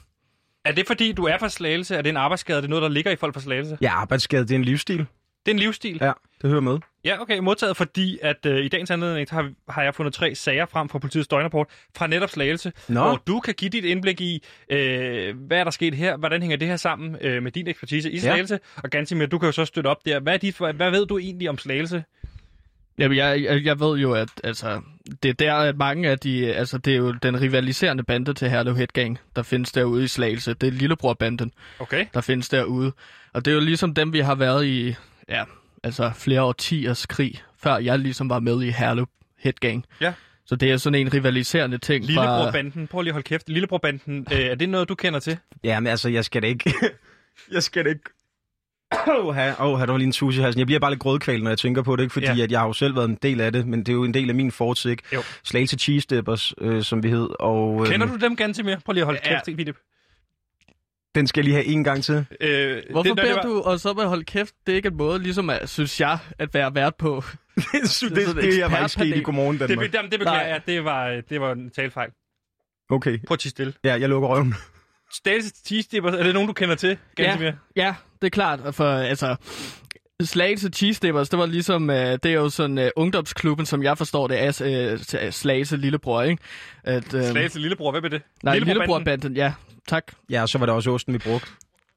[0.65, 1.95] Er det fordi, du er fra Slagelse?
[1.95, 2.57] Er det en arbejdsskade?
[2.57, 3.77] Er det noget, der ligger i folk fra Slagelse?
[3.81, 5.05] Ja, arbejdsskade, det er en livsstil.
[5.45, 5.97] Det er en livsstil?
[6.01, 6.79] Ja, det hører med.
[7.05, 10.65] Ja, okay, modtaget, fordi at øh, i dagens anledning har, har jeg fundet tre sager
[10.65, 13.03] frem fra politiets døgnrapport fra netop Slagelse, Nå.
[13.03, 16.57] hvor du kan give dit indblik i, øh, hvad er der sket her, hvordan hænger
[16.57, 19.65] det her sammen øh, med din ekspertise i Slagelse, og Gansimir, du kan jo så
[19.65, 20.19] støtte op der.
[20.19, 22.03] Hvad, er dit, hvad ved du egentlig om Slagelse?
[23.01, 24.81] Jamen, jeg, jeg, jeg ved jo, at altså,
[25.23, 26.53] det er der, at mange af de...
[26.53, 30.53] Altså, det er jo den rivaliserende bande til Herlev Headgang, der findes derude i Slagelse.
[30.53, 32.05] Det er Lillebror-banden, Okay.
[32.13, 32.91] der findes derude.
[33.33, 34.95] Og det er jo ligesom dem, vi har været i...
[35.29, 35.43] Ja,
[35.83, 39.85] altså flere årtiers krig, før jeg ligesom var med i Herlev Headgang.
[40.01, 40.13] Ja.
[40.45, 42.05] Så det er sådan en rivaliserende ting.
[42.05, 43.49] Lillebrorbanden, prøv lige at holde kæft.
[43.49, 45.37] Lillebrorbanden, øh, er det noget, du kender til?
[45.63, 46.73] Ja, men altså, jeg skal da ikke...
[47.53, 48.03] jeg skal da ikke...
[49.07, 50.59] Åh, oh, der var lige en tus i halsen.
[50.59, 52.13] Jeg bliver bare lidt grødkval, når jeg tænker på det, ikke?
[52.13, 52.43] fordi Ja.
[52.43, 54.13] at jeg har jo selv været en del af det, men det er jo en
[54.13, 55.03] del af min fortid, ikke?
[55.13, 55.21] Jo.
[55.43, 57.29] Slagelse Cheese Dippers, øh, som vi hed.
[57.39, 58.75] Og, Kender øhm, du dem, Gansimir?
[58.85, 59.29] Prøv lige at holde Ja.
[59.43, 59.77] kæft, Philip.
[61.15, 62.25] Den skal jeg lige have en gang til.
[62.41, 64.97] Øh, Hvorfor det, beder var- du, og så med holde kæft, det er ikke en
[64.97, 67.23] måde, ligesom at, synes jeg, at være vært på.
[67.55, 68.89] det, det, det, et det ikke ekspertpanel.
[68.89, 69.91] sket i Godmorgen Det, Danmark.
[69.91, 70.61] det, det beklager jeg.
[70.67, 72.09] Det var, det var en talfejl.
[72.89, 73.73] Okay, Prøv at stille.
[73.83, 74.55] ja, jeg lukker røven.
[75.13, 76.97] Status Cheese er det nogen, du kender til?
[77.15, 78.75] Ganske Ja, ja, det er klart.
[78.75, 79.35] For altså,
[80.21, 83.97] Slagelse Cheese Dippers, det var ligesom, øh, det er jo sådan uh, ungdomsklubben, som jeg
[83.97, 84.93] forstår det, er
[85.25, 86.43] uh, Slagelse Lillebror, ikke?
[86.83, 88.21] At, øh, Slagelse Lillebror, hvad er det?
[88.43, 88.77] Nej, Lillebror-banden.
[88.77, 89.53] Lillebror-banden, ja.
[89.87, 90.03] Tak.
[90.29, 91.47] Ja, og så var der også osten, vi brugte.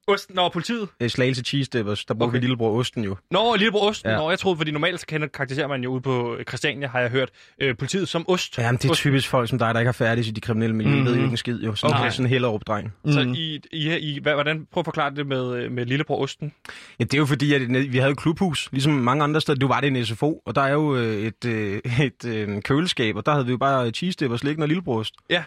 [0.07, 0.87] Osten og politiet.
[0.99, 2.37] Øh, Slagelse Cheese Dippers, der brugte Okay.
[2.39, 3.17] vi lillebror osten jo.
[3.31, 4.09] Nå, Lillebror Osten.
[4.11, 4.17] Ja.
[4.17, 7.09] Nå, jeg troede, fordi normalt så kender, karakteriserer man jo ude på Christiania, har jeg
[7.09, 7.29] hørt,
[7.61, 8.57] øh, politiet som ost.
[8.57, 8.99] Jamen, det er Ost.
[8.99, 10.95] typisk folk som dig, der ikke har færdigt i de kriminelle miljøer.
[10.95, 11.01] Mm.
[11.01, 11.07] Mhm.
[11.07, 11.75] ved jo ikke en skid jo.
[11.75, 12.09] Sådan, Okay.
[12.11, 12.93] sådan en hellerup dreng.
[13.05, 13.33] Så Mm.
[13.33, 16.51] I, I, I, hvad, hvordan, prøv at forklare det med, øh, med Lillebror Osten.
[16.99, 19.59] Ja, det er jo fordi, at vi havde et klubhus, ligesom mange andre steder.
[19.59, 23.15] Du var det en SFO, og der er jo øh, et, øh, et øh, køleskab,
[23.15, 25.13] og der havde vi jo bare cheese dippers liggende og lillebrost.
[25.29, 25.43] Ja.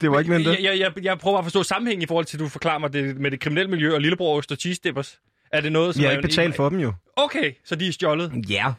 [0.00, 0.46] Det var ikke det.
[0.46, 2.78] Jeg, jeg, jeg, jeg prøver bare at forstå sammenhængen i forhold til, at du forklarer
[2.78, 5.18] mig det med det kriminelle miljø og Lillebror og Cheese Dippers.
[5.52, 6.92] Er det noget, som Vi har er ikke en- betalt for dem jo.
[7.16, 8.32] Okay, så de er stjålet.
[8.50, 8.72] Ja.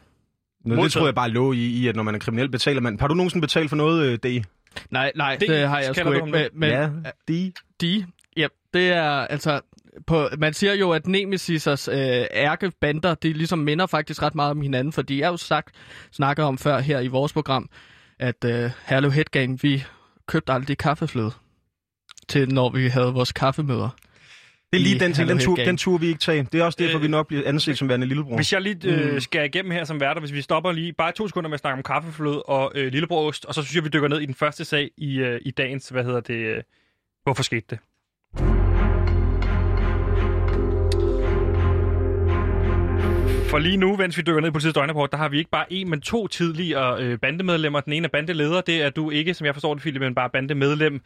[0.64, 3.00] Nå, det tror jeg bare lå i, i, at når man er kriminel, betaler man.
[3.00, 4.44] Har du nogensinde betalt for noget, øh, D?
[4.90, 6.26] Nej, nej, Det det, har jeg sgu ikke.
[6.26, 6.88] Men, men ja,
[7.28, 7.52] D.
[7.80, 8.06] de,
[8.36, 9.60] ja, det er altså...
[10.06, 11.96] På, man siger jo, at Nemesisers øh,
[12.32, 15.74] ærkebander, de ligesom minder faktisk ret meget om hinanden, for de er jo sagt,
[16.12, 17.70] snakket om før her i vores program,
[18.18, 19.84] at øh, Herlev Headgang, vi
[20.30, 21.32] købte aldrig kaffefløde
[22.28, 23.88] til, når vi havde vores kaffemøder.
[24.72, 26.42] Det er lige den ting, den tur, den tur vi ikke tage.
[26.52, 28.36] Det er også derfor, Øh, vi nok bliver anset som værende lillebror.
[28.36, 29.20] Hvis jeg lige øh, Mm.
[29.20, 31.76] skal igennem her som værter, hvis vi stopper lige bare to sekunder med at snakke
[31.76, 34.64] om kaffeflød og øh, lillebrorost, og så synes jeg, vi dykker ned i den første
[34.64, 36.62] sag i, øh, i dagens, hvad hedder det, øh,
[37.22, 37.78] hvorfor skete det?
[43.50, 45.72] For lige nu, mens vi dykker ned i politiets døgnrapport, der har vi ikke bare
[45.72, 47.80] en, men to tidligere øh, bandemedlemmer.
[47.80, 50.30] Den ene er bandeleder, det er du ikke, som jeg forstår det, Philip, men bare
[50.30, 51.00] bandemedlem.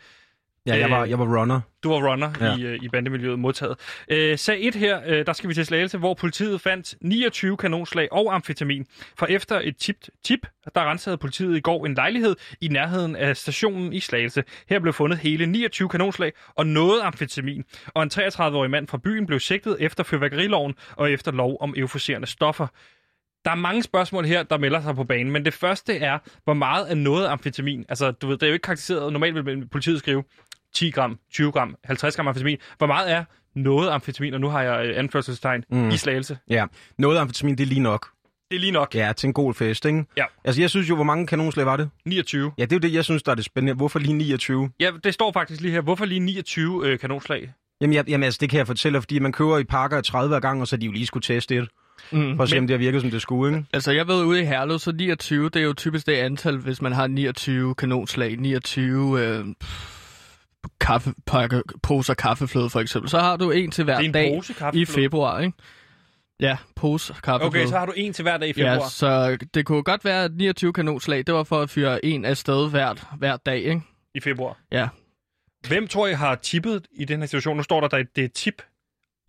[0.66, 1.60] Ja, jeg var, jeg var runner.
[1.82, 2.46] Du var runner ja.
[2.46, 2.56] Ja.
[2.56, 3.78] i, øh, i bandemiljøet modtaget.
[4.08, 8.08] Øh, sag 1 her, øh, der skal vi til Slagelse, hvor politiet fandt 29 kanonslag
[8.12, 8.86] og amfetamin.
[9.18, 13.36] For efter et tip, tip der rensede politiet i går en lejlighed i nærheden af
[13.36, 14.44] stationen i Slagelse.
[14.68, 17.64] Her blev fundet hele 29 kanonslag og noget amfetamin.
[17.86, 22.26] Og en 33-årig mand fra byen blev sigtet efter fyrværkeriloven og efter lov om euforiserende
[22.26, 22.66] stoffer.
[23.44, 26.54] Der er mange spørgsmål her, der melder sig på banen, men det første er, hvor
[26.54, 27.84] meget er noget amfetamin?
[27.88, 29.12] Altså, du ved, det er jo ikke karakteriseret.
[29.12, 30.24] Normalt vil politiet skrive
[30.74, 32.58] 10 gram, 20 gram, 50 gram amfetamin.
[32.78, 34.34] Hvor meget er noget amfetamin?
[34.34, 35.88] Og nu har jeg øh, anførselstegn mm.
[35.90, 36.38] I slagelse.
[36.50, 36.66] Ja,
[36.98, 38.08] noget amfetamin, det er lige nok.
[38.50, 38.94] Det er lige nok.
[38.94, 40.04] Ja, til en god fest, ikke?
[40.16, 40.24] Ja.
[40.44, 41.90] Altså, jeg synes jo, hvor mange kanonslag var det?
[42.04, 42.52] 29.
[42.58, 43.74] Ja, det er jo det, jeg synes, der er det spændende.
[43.74, 44.70] Hvorfor lige 29?
[44.80, 45.80] Ja, det står faktisk lige her.
[45.80, 47.52] Hvorfor lige 29 øh, kanonslag?
[47.80, 50.40] Jamen, jeg, jamen altså, det kan jeg fortælle, fordi man køber i pakker af 30
[50.40, 51.68] gange, og så de jo lige skulle teste det,
[52.12, 52.36] Mm.
[52.36, 53.66] for at se, Men- om det har virket, som det skulle, ikke?
[53.72, 56.82] Altså, jeg ved ude i Herlev, så 29, det er jo typisk det antal, hvis
[56.82, 59.44] man har 29 kanonslag, 29 øh,
[60.80, 63.10] kaffe, pakke, poser kaffefløde for eksempel.
[63.10, 64.86] Så har du en til hver Det er en dag pose i kaffefløde.
[64.86, 65.58] februar, ikke?
[66.40, 67.46] Ja, pose kaffefløde.
[67.64, 68.72] Okay, så har du en til hver dag i februar.
[68.74, 72.24] Ja, så det kunne godt være, at 29 kanonslag, det var for at fyre en
[72.24, 73.82] af sted hvert, hver dag, ikke?
[74.14, 74.58] I februar.
[74.72, 74.88] Ja.
[75.68, 77.56] Hvem tror jeg har tippet i den her situation?
[77.56, 78.62] Nu står der, at det er tip,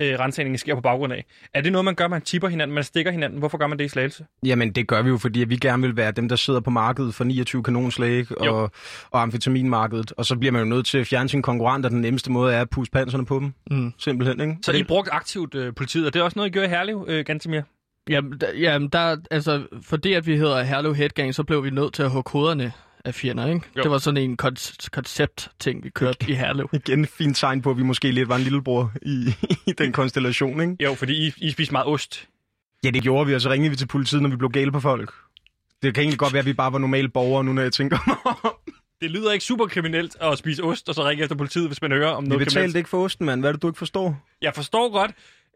[0.02, 1.26] øh, rensningen sker på baggrund af.
[1.54, 3.40] Er det noget, man gør, man tipper hinanden, man stikker hinanden?
[3.40, 4.26] Hvorfor gør man det i slagelse?
[4.46, 7.16] Jamen, det gør vi jo, fordi vi gerne vil være dem, der sidder på markedet
[7.16, 8.36] for 29 kanonslag ikke?
[8.46, 8.56] Jo.
[8.56, 8.72] og,
[9.12, 10.14] og amfetaminmarkedet.
[10.18, 11.90] Og så bliver man jo nødt til at fjerne sine konkurrenter.
[11.90, 13.54] Den nemmeste måde er at puste panserne på dem.
[13.72, 13.94] Mm.
[13.98, 14.58] Simpelthen, ikke?
[14.62, 17.06] Så I brugt aktivt øh, politiet, og det er også noget, I gør i Herlev,
[17.08, 17.62] øh, Gantemir?
[18.10, 21.94] Jamen, der, jamen der, altså, fordi at vi hedder Herlev Headgang, så blev vi nødt
[21.94, 22.72] til at hugge koderne
[23.06, 23.62] af fjender, ikke?
[23.78, 23.84] Jo.
[23.84, 26.70] Det var sådan en kon- koncept-ting, vi kørte i Herlev.
[26.74, 29.34] Igen et fint tegn på, at vi måske lidt var en lillebror i,
[29.68, 30.76] i den konstellation, ikke?
[30.84, 32.28] Jo, fordi I, I spiser meget ost.
[32.84, 34.80] Ja, det gjorde vi, og så ringede vi til politiet, når vi blev gale på
[34.80, 35.14] folk.
[35.84, 37.98] Det kan egentlig godt være, at vi bare var normale borgere nu, når jeg tænker
[38.08, 38.52] mig om.
[39.02, 41.92] Det lyder ikke super kriminelt at spise ost, og så ringe efter politiet, hvis man
[41.92, 42.76] hører om Vi noget betalte kriminelt.
[42.76, 43.42] ikke for osten, mand.
[43.42, 44.26] Hvad er det, du ikke forstår?
[44.42, 45.12] Jeg forstår godt,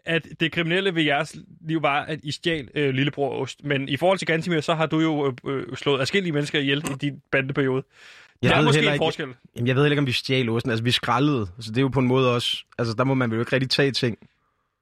[0.05, 1.35] at det kriminelle ved jeres
[1.67, 3.63] liv var, at I stjal øh, lillebror ost.
[3.63, 6.77] Men i forhold til Gantimir, så har du jo øh, øh, slået adskillige mennesker ihjel
[6.91, 7.83] i din bandeperiode.
[8.41, 9.27] Jeg der er måske en ikke- forskel.
[9.55, 10.71] Jamen, jeg ved heller ikke, om vi stjal osten.
[10.71, 11.47] Altså, vi skraldede.
[11.57, 12.63] Altså, det er jo på en måde også...
[12.77, 14.17] Altså, der må man jo ikke rigtig tage ting.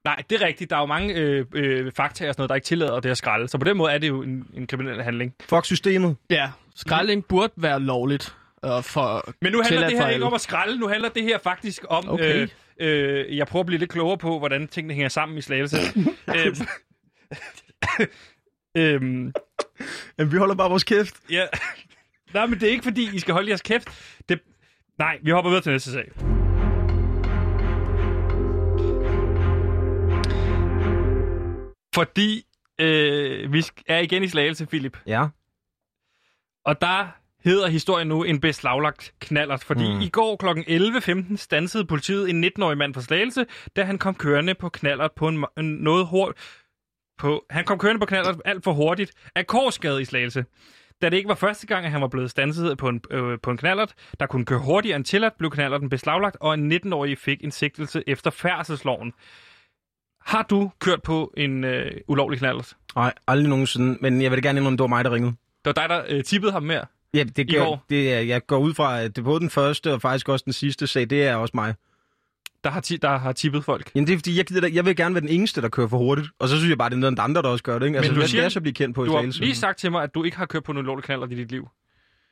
[0.06, 0.70] Nej, det er rigtigt.
[0.70, 3.18] Der er jo mange øh, øh, fakta og sådan noget, der ikke tillader det at
[3.18, 3.48] skralde.
[3.48, 5.34] Så på den måde er det jo en, en kriminel handling.
[5.50, 6.16] Fuck systemet.
[6.30, 8.36] Ja, skralding burde være lovligt.
[8.64, 10.80] Uh, for Men nu handler det her ikke om at skralde.
[10.80, 12.10] Nu handler det her faktisk om...
[12.10, 12.42] Okay.
[12.42, 12.48] Øh,
[12.80, 15.78] øh, jeg prøver at blive lidt klogere på, hvordan tingene hænger sammen i slagelse.
[16.36, 16.56] øh,
[18.78, 19.34] øhm,
[20.18, 21.16] Jamen, vi holder bare vores kæft.
[21.30, 21.46] Ja.
[22.34, 24.20] Nej, men det er ikke fordi, I skal holde jeres kæft.
[24.30, 24.40] Det...
[25.00, 26.12] Nej, vi hopper videre til næste sag.
[31.96, 32.46] Fordi
[32.80, 34.98] øh, vi er igen i slagelse, Philip.
[35.08, 35.28] Ja.
[36.66, 37.08] Og der
[37.48, 40.02] hedder historien nu en beslaglagt knallert, fordi mm.
[40.02, 40.46] i går kl.
[40.48, 45.28] 11.15 stansede politiet en 19-årig mand fra Slagelse, da han kom kørende på knallert på
[45.28, 46.40] en, en noget hurtigt
[47.18, 50.46] på, han kom kørende på knallert alt for hurtigt af korsgade i Slagelse.
[51.02, 53.52] Da det ikke var første gang, at han var blevet stanset på en, øh, på
[53.52, 57.44] en knallert, der kunne køre hurtigere end tilladt, blev knallerten beslaglagt, og en 19-årig fik
[57.44, 59.14] en sigtelse efter færdselsloven.
[60.26, 62.74] Har du kørt på en øh, ulovlig knallert?
[62.96, 63.98] Nej, aldrig nogensinde.
[64.02, 65.36] Men jeg vil gerne indrømme, det var mig, der ringede.
[65.66, 66.86] Det var dig, der øh, tippede ham mere.
[67.18, 67.86] Ja, det I går?
[67.90, 70.44] det er, jeg går ud fra, at det er både den første og faktisk også
[70.46, 71.76] den sidste sag, det er også mig.
[72.64, 73.92] Der har, ti- der har tippet folk.
[73.96, 75.88] Jamen det er fordi, jeg, gider, da- jeg vil gerne være den eneste, der kører
[75.88, 76.28] for hurtigt.
[76.40, 77.86] Og så synes jeg bare, det er noget, andre, der også gør det.
[77.86, 77.98] Ikke?
[77.98, 79.40] Altså, du hvad siger- jeg så blive kendt på i Du har Slagelse?
[79.42, 81.52] lige sagt til mig, at du ikke har kørt på en ulovlig knallert i dit
[81.52, 81.68] liv.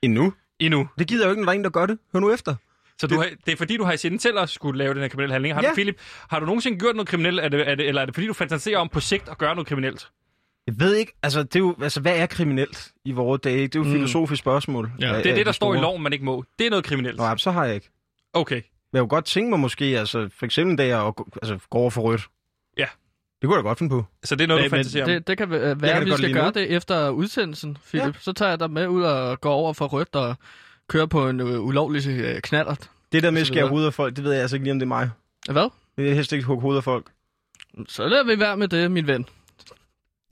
[0.01, 0.33] Endnu?
[0.59, 0.87] Endnu.
[0.99, 1.97] Det gider jeg jo ikke, når der er en, der gør det.
[2.13, 2.55] Hør nu efter.
[2.99, 5.01] Så du har, det er fordi, du har i sinde selv at skulle lave den
[5.01, 5.55] her kriminelle handling.
[5.55, 5.69] Har Ja.
[5.69, 5.97] du, Philip,
[6.29, 8.33] har du nogensinde gjort noget kriminelt, er det, er det, eller er det fordi, du
[8.33, 10.07] fantaserer om på sigt at gøre noget kriminelt?
[10.67, 13.61] Jeg ved ikke, altså, det er jo, altså hvad er kriminelt i vores dage?
[13.67, 13.93] Det er jo et Mm.
[13.93, 14.91] filosofisk spørgsmål.
[14.99, 15.13] Ja.
[15.15, 16.43] Af- Det er det, der de står i loven, man ikke må.
[16.59, 17.17] Det er noget kriminelt.
[17.17, 17.89] Nå, ja, så har jeg ikke.
[18.33, 18.55] Okay.
[18.55, 18.61] Men
[18.93, 21.77] jeg kunne godt tænke mig måske, altså for eksempel en dag at gå, altså, gå
[21.77, 22.21] over for rødt.
[22.77, 22.85] Ja.
[23.41, 24.05] Det kunne jeg da godt finde på.
[24.23, 25.09] Så det er noget, du Men, men fantaserer om.
[25.09, 26.51] det, det kan være, kan at vi skal gøre nu.
[26.59, 28.05] det efter udsendelsen, Philip.
[28.05, 28.11] Ja.
[28.19, 30.35] Så tager jeg dig med ud og går over for rødt og
[30.89, 32.89] kører på en øh, ulovlig øh, knallert.
[33.11, 34.79] Det der med at skære hovedet af folk, det ved jeg altså ikke lige, om
[34.79, 35.09] det er mig.
[35.51, 35.69] Hvad?
[35.97, 37.05] Det er helst ikke hugge hovedet af folk.
[37.87, 39.25] Så lader vi være med det, min ven.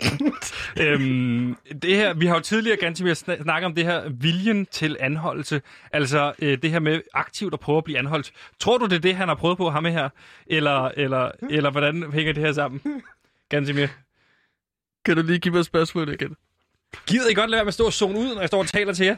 [0.81, 5.61] øhm, det her, vi har jo tidligere snak- snakket om det her viljen til anholdelse.
[5.91, 8.31] Altså øh, det her med aktivt at prøve at blive anholdt.
[8.59, 10.09] Tror du, det er det, han har prøvet på ham her?
[10.47, 12.81] Eller, eller, eller hvordan hænger det her sammen?
[13.49, 13.89] Ganske mere.
[15.05, 16.35] Kan du lige give mig et spørgsmål igen?
[17.07, 18.67] Gider I godt lade være med at stå og zone ud, når jeg står og
[18.67, 19.15] taler til jer?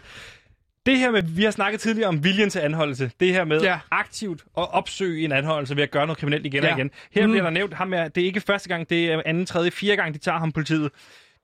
[0.86, 3.12] Det her med, vi har snakket tidligere om viljen til anholdelse.
[3.20, 3.80] Det her med Ja.
[3.92, 6.72] aktivt at opsøge en anholdelse ved at gøre noget kriminelt igen Ja.
[6.74, 6.92] og igen.
[7.12, 7.32] Her Mm.
[7.32, 8.08] bliver der nævnt ham her.
[8.08, 10.92] Det er ikke første gang, det er anden, tredje, fire gang, de tager ham politiet.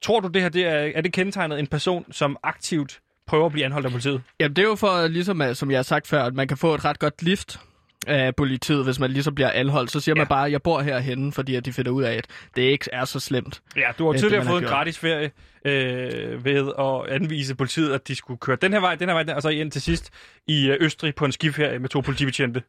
[0.01, 3.51] Tror du, det her det er, er det kendetegnet en person, som aktivt prøver at
[3.51, 4.21] blive anholdt af politiet?
[4.39, 6.75] Jamen, det er jo for, ligesom som jeg har sagt før, at man kan få
[6.75, 7.59] et ret godt lift
[8.07, 9.91] af politiet, hvis man ligesom bliver anholdt.
[9.91, 10.19] Så siger ja.
[10.19, 12.89] man bare, at jeg bor herhenne, fordi at de finder ud af, at det ikke
[12.93, 13.61] er så slemt.
[13.75, 14.71] Ja, du har det, tidligere har fået en gjort.
[14.71, 15.31] gratis ferie
[15.65, 19.35] øh, ved at anvise politiet, at de skulle køre den her vej, den her vej,
[19.35, 20.09] og så ind til sidst
[20.47, 22.63] i øh, Østrig på en skiferie med to politibetjente.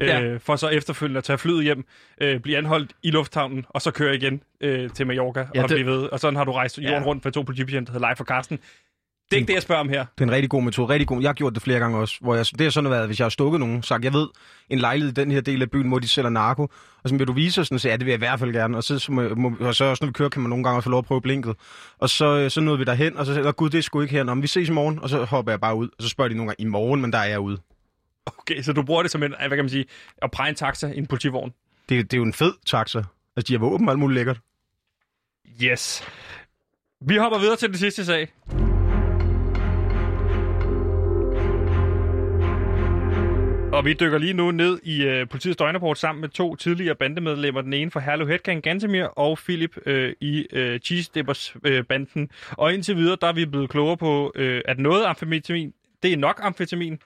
[0.00, 0.36] Øh, Ja.
[0.36, 1.84] For så efterfølgende at tage flyet hjem,
[2.20, 5.76] øh, blive anholdt i lufthavnen, og så køre igen øh, til Mallorca Ja, og det-
[5.76, 6.02] blive ved.
[6.02, 7.06] Og sådan har du rejst jorden Ja.
[7.06, 8.58] rundt for to politibetjente, der hedder Leif og Karsten.
[9.30, 10.06] Det er ikke det, jeg spørger om her.
[10.18, 10.88] Det er en rigtig god metode.
[10.88, 11.20] Rigtig god.
[11.20, 12.16] Jeg har gjort det flere gange også.
[12.20, 14.28] Hvor jeg, det har sådan været, hvis jeg har stukket nogen, sagt, jeg ved,
[14.70, 16.62] en lejlighed i den her del af byen, hvor de sælger narko.
[17.02, 18.76] Og så vil du vise os, så ja, det vil jeg i hvert fald gerne.
[18.76, 20.76] Og så, så, må, må, og så også, når vi kører, kan man nogle gange
[20.78, 21.56] også få lov at prøve blinket.
[21.98, 24.14] Og så, øh, så nåede vi derhen, og så sagde gud, det er sgu ikke
[24.14, 24.22] her.
[24.22, 24.98] Nå, men vi ses i morgen.
[24.98, 25.88] Og så hopper jeg bare ud.
[25.88, 27.58] Og så spørger de nogle gange, i morgen, men der er jeg ude.
[28.26, 29.84] Okay, så du bruger det som en, hvad kan man sige,
[30.22, 31.52] at præge en taxa i en politivogn.
[31.88, 32.98] Det, det er jo en fed taxa.
[33.36, 34.40] Altså, de har våben og alt muligt lækkert.
[35.62, 36.04] Yes.
[37.00, 38.28] Vi hopper videre til den sidste sag.
[43.78, 47.60] Og vi dykker lige nu ned i øh, politiets døgnrapport sammen med to tidligere bandemedlemmer.
[47.60, 52.30] Den ene fra Herlev Hedgang Gantemir og Philip øh, i øh, Cheese Dippers øh, banden.
[52.50, 56.16] Og indtil videre, der er vi blevet klogere på, øh, at noget amfetamin, det er
[56.16, 56.98] nok amfetamin.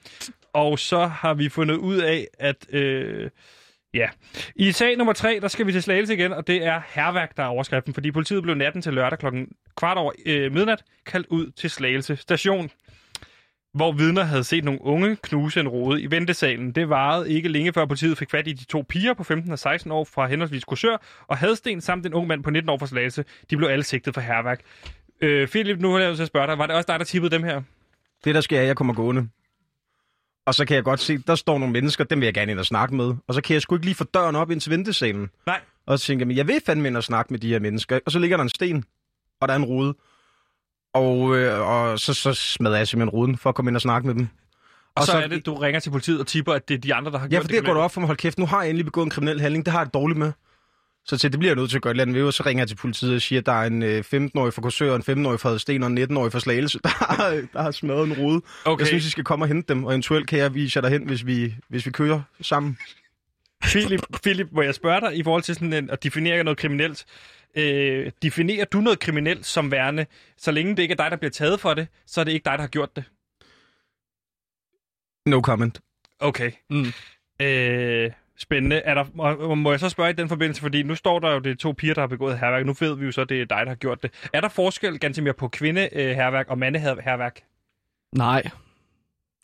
[0.52, 2.66] Og så har vi fundet ud af, at...
[2.72, 3.30] Øh,
[3.94, 4.08] Ja.
[4.56, 7.42] I sag nummer tre, der skal vi til Slagelse igen, og det er herværk, der
[7.42, 11.50] er overskriften, fordi politiet blev natten til lørdag klokken kvart over øh, midnat kaldt ud
[11.50, 12.70] til Slagelse station,
[13.74, 16.72] hvor vidner havde set nogle unge knuse en rode i ventesalen.
[16.72, 19.58] Det varede ikke længe før politiet fik fat i de to piger på 15 og
[19.58, 22.86] 16 år fra henholdsvis Kursør og Hadsten, samt en ung mand på 19 år fra
[22.86, 23.24] Slagelse.
[23.50, 24.60] De blev alle sigtet for herværk.
[25.20, 27.34] Øh, Philip, nu har jeg til at spørge dig, var det også dig, der tippede
[27.34, 27.62] dem her?
[28.24, 29.28] Det der sker, er, at jeg kommer gående.
[30.46, 32.58] Og så kan jeg godt se, der står nogle mennesker, dem vil jeg gerne ind
[32.58, 33.14] og snakke med.
[33.28, 35.30] Og så kan jeg sgu ikke lige få døren op ind til ventesalen.
[35.46, 35.60] Nej.
[35.86, 37.98] Og så tænker jeg, men jeg vil fandme ind og snakke med de her mennesker.
[38.06, 38.84] Og så ligger der en sten,
[39.40, 39.94] og der er en rude.
[40.94, 44.06] Og, øh, og så, så smadrer jeg simpelthen ruden for at komme ind og snakke
[44.06, 44.22] med dem.
[44.22, 44.28] Og,
[44.96, 46.94] og så, så- er det, du ringer til politiet og tipper, at det er de
[46.94, 48.46] andre, der har Ja, gjort for det går du op for mig, hold kæft, nu
[48.46, 50.32] har jeg endelig begået en kriminel handling, det har jeg det dårligt med.
[51.04, 52.42] Så til, det bliver jeg nødt til at gøre et eller andet ved, og så
[52.46, 55.02] ringer jeg til politiet og siger, at der er en øh, 15-årig fra Korsør, en
[55.24, 58.42] 15-årig fra Hadsten og en 19-årig fra Slagelse, der, har- der har smadret en rude.
[58.64, 58.80] Okay.
[58.80, 61.06] Jeg synes, I skal komme og hente dem, og eventuelt kan jeg vise jer derhen,
[61.06, 62.78] hvis vi, hvis vi kører sammen.
[63.62, 67.04] Philip, Philip, må jeg spørge dig i forhold til sådan en, at definere noget kriminelt?
[67.56, 71.30] Øh, definerer du noget kriminelt som værende, så længe det ikke er dig, der bliver
[71.30, 73.04] taget for det, så er det ikke dig, der har gjort det?
[75.26, 75.80] No comment.
[76.18, 76.52] Okay.
[76.70, 76.92] Mm.
[77.40, 78.76] Øh, spændende.
[78.76, 81.38] Er der, må, må jeg så spørge i den forbindelse, fordi nu står der jo,
[81.38, 82.66] det er to piger, der har begået herværk.
[82.66, 84.28] Nu ved vi jo så, at det er dig, der har gjort det.
[84.32, 87.40] Er der forskel ganske mere på kvinde øh, herværk og mande herværk?
[88.14, 88.42] Nej.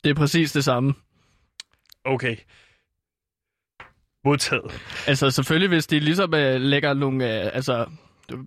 [0.04, 0.94] Det er præcis det samme.
[2.04, 2.36] Okay.
[4.28, 4.80] Modtaget.
[5.06, 7.44] Altså selvfølgelig, hvis de ligesom øh, lægger nogle...
[7.44, 7.86] Øh, altså,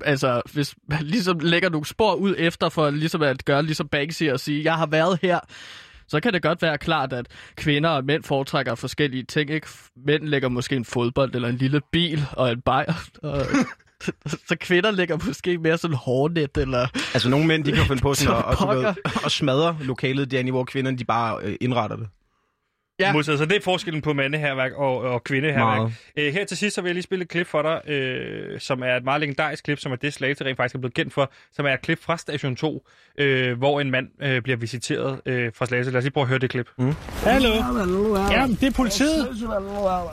[0.06, 4.24] altså, hvis man ligesom lægger nogle spor ud efter, for ligesom at gøre ligesom Banksy
[4.24, 5.40] og sige, jeg har været her,
[6.08, 9.50] så kan det godt være klart, at kvinder og mænd foretrækker forskellige ting.
[9.50, 9.68] Ikke?
[10.06, 12.94] Mænd lægger måske en fodbold eller en lille bil og en bajer.
[13.24, 13.46] Og,
[14.50, 16.88] så kvinder lægger måske mere sådan hårnet eller...
[17.14, 20.52] Altså, nogle mænd, de kan finde på sådan Så at, at, at smadre lokalet derinde,
[20.52, 22.08] hvor kvinderne, de bare øh, indretter det.
[23.02, 23.14] Ja.
[23.14, 23.38] Modsat.
[23.38, 25.78] Så det er forskellen på mandeherværk og, og kvindeherværk.
[25.78, 25.94] Meget.
[26.18, 28.82] Øh, her til sidst så vil jeg lige spille et klip for dig, øh, som
[28.84, 31.32] er et meget legendarisk klip, som er det Slagelse rent faktisk er blevet kendt for,
[31.54, 32.88] som er et klip fra Station 2,
[33.18, 35.92] øh, hvor en mand øh, bliver visiteret øh, fra Slagelse.
[35.92, 36.70] Lad os lige prøve at høre det klip.
[36.78, 36.94] Mm.
[37.24, 37.50] Hallo?
[38.32, 39.28] Jamen, det er politiet.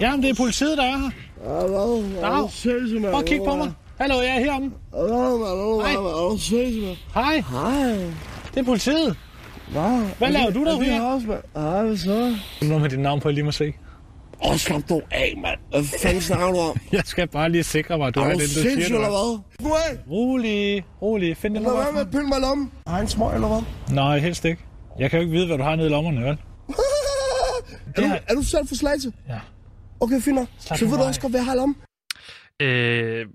[0.01, 1.11] Jamen, det er politiet, der er her.
[3.03, 3.11] Dag.
[3.11, 3.73] Prøv at kigge på mig.
[4.01, 4.71] Hallo, jeg er heromme.
[7.15, 7.35] Hej.
[7.51, 7.97] Hej.
[8.55, 9.17] Det er politiet.
[10.19, 11.19] Hvad laver du der her?
[11.61, 12.37] Hej, hvad så?
[12.63, 13.73] Nu med dit navn på, jeg lige må se.
[14.45, 15.59] Åh, slap dog af, mand.
[15.71, 16.77] Hvad fanden snakker du om?
[16.93, 18.99] Jeg skal bare lige sikre mig, at du Er er du den, siger, du eller
[19.09, 19.39] er.
[19.59, 19.67] hvad?
[19.69, 20.11] Du af!
[20.11, 21.37] Rolig, rolig.
[21.37, 22.01] Find det Lad være med nummer.
[22.01, 22.71] at pille mig lommen.
[22.87, 23.95] Har jeg en smøg, eller hvad?
[23.95, 24.63] Nej, helst ikke.
[24.99, 26.39] Jeg kan jo ikke vide, hvad du har nede i lommerne, vel?
[27.97, 29.13] Er du, har- er du selv for slagelse?
[29.29, 29.39] Ja.
[30.01, 31.77] Okay, fint Så ved du også godt, hvad jeg har i lommen.
[32.63, 33.27] Øh,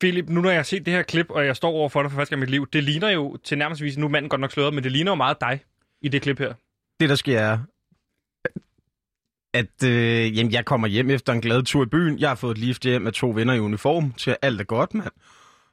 [0.00, 2.10] Philip, nu når jeg har set det her klip, og jeg står over for dig
[2.10, 4.28] for første gang i mit liv, det ligner jo til nærmest vis, nu er manden
[4.28, 5.60] godt nok sløret, men det ligner jo meget dig
[6.02, 6.54] i det klip her.
[7.00, 7.58] Det, der sker, er,
[9.54, 12.18] at øh, jamen, jeg kommer hjem efter en glad tur i byen.
[12.18, 14.64] Jeg har fået et lift hjem af to venner i uniform til at alt er
[14.64, 15.12] godt, mand.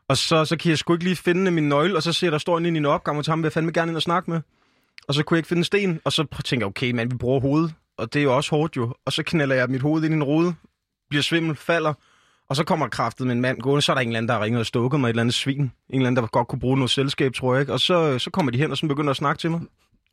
[0.08, 2.38] Og så, så kan jeg sgu ikke lige finde min nøgle, og så ser der
[2.38, 4.02] står en ind i en opgang, og tager ham vil jeg fandme gerne ind og
[4.02, 4.42] snakke med.
[5.08, 7.18] Og så kunne jeg ikke finde en sten, og så tænker jeg, okay, mand, vi
[7.18, 8.96] bruger hovedet, og det er jo også hårdt jo.
[9.06, 10.56] Og så knælder jeg mit hoved ind i en rude,
[11.10, 11.94] bliver svimmel, falder,
[12.54, 14.34] og så kommer kraftet med en mand gående, så er der en eller anden, der
[14.34, 15.62] har ringet og stukket mig et eller andet svin.
[15.62, 17.74] En eller anden, der godt kunne bruge noget selskab, tror jeg ikke.
[17.74, 19.62] Og så, så kommer de hen og så begynder at snakke til mig.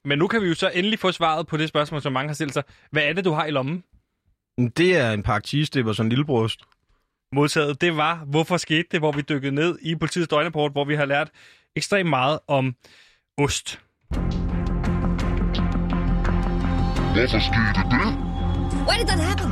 [0.05, 2.35] Men nu kan vi jo så endelig få svaret på det spørgsmål, som mange har
[2.35, 2.62] stillet sig.
[2.90, 3.85] Hvad er det, du har i lommen?
[4.59, 6.61] Men Det er en pakke cheese og sådan en lille bryst.
[7.35, 10.94] Modtaget, det var, hvorfor skete det, hvor vi dykkede ned i politiets døgnrapport, hvor vi
[10.94, 11.31] har lært
[11.76, 12.74] ekstremt meget om
[13.38, 13.81] ost.
[17.14, 18.07] Hvorfor skete det?
[18.88, 19.50] Why did that happen?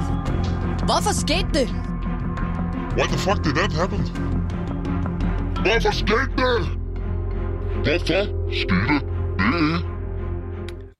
[0.86, 1.87] Hvorfor skete det?
[2.98, 4.00] Why the fuck did that happen?
[5.64, 6.60] Hvorfor skete det?
[7.84, 9.84] Hvorfor skete det?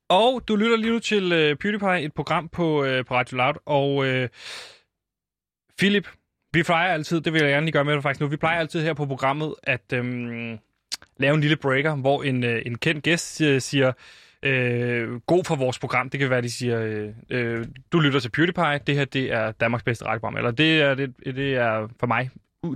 [0.09, 3.55] Og du lytter lige nu til uh, PewDiePie, et program på, uh, på Radio Loud.
[3.67, 4.29] Og uh,
[5.79, 6.09] Philip,
[6.53, 8.61] vi plejer altid, det vil jeg gerne lige gøre med dig faktisk nu, vi plejer
[8.61, 10.59] altid her på programmet at um,
[11.17, 13.93] lave en lille breaker, hvor en, uh, en kendt gæst uh, siger,
[14.47, 16.11] uh, god for vores program.
[16.11, 19.53] Det kan være, de siger, uh, uh, du lytter til PewDiePie, det her det er
[19.53, 20.37] Danmarks bedste radioprogram.
[20.37, 22.31] Eller det er, det, det er for mig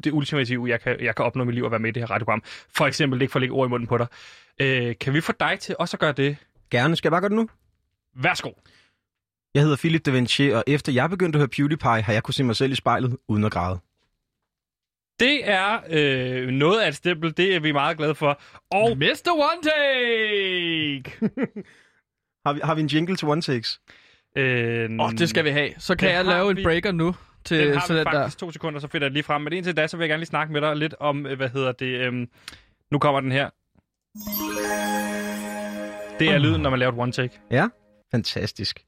[0.04, 2.02] det ultimative, jeg kan, jeg kan opnå i mit liv at være med i det
[2.02, 2.42] her radioprogram.
[2.76, 4.06] For eksempel ikke for at lægge ord i munden på dig.
[4.62, 6.36] Uh, kan vi få dig til også at gøre det?
[6.70, 6.96] Gerne.
[6.96, 7.48] Skal jeg bare gøre det nu?
[8.16, 8.50] Værsgo.
[9.54, 12.34] Jeg hedder Philip Da Vinci, og efter jeg begyndte at høre PewDiePie, har jeg kunne
[12.34, 13.80] se mig selv i spejlet uden at græde.
[15.20, 18.40] Det er øh, noget af et stempel, det er vi meget glade for.
[18.70, 19.30] Og Mr.
[19.32, 21.12] One Take!
[22.46, 23.80] Har vi, har vi en jingle til one takes?
[24.36, 25.70] øh, Åh, oh, det skal vi have.
[25.78, 26.62] Så kan jeg lave en vi.
[26.62, 28.12] breaker nu til den har vi sådan der.
[28.12, 29.42] faktisk to sekunder, så finder jeg det lige frem.
[29.42, 31.48] Men indtil da, så vil jeg gerne lige snakke med dig lidt om, øh, hvad
[31.48, 32.12] hedder det, øh,
[32.90, 33.50] nu kommer den her.
[36.18, 37.40] Det er lyden, når man laver et one take.
[37.50, 37.68] Ja.
[38.10, 38.84] Fantastisk.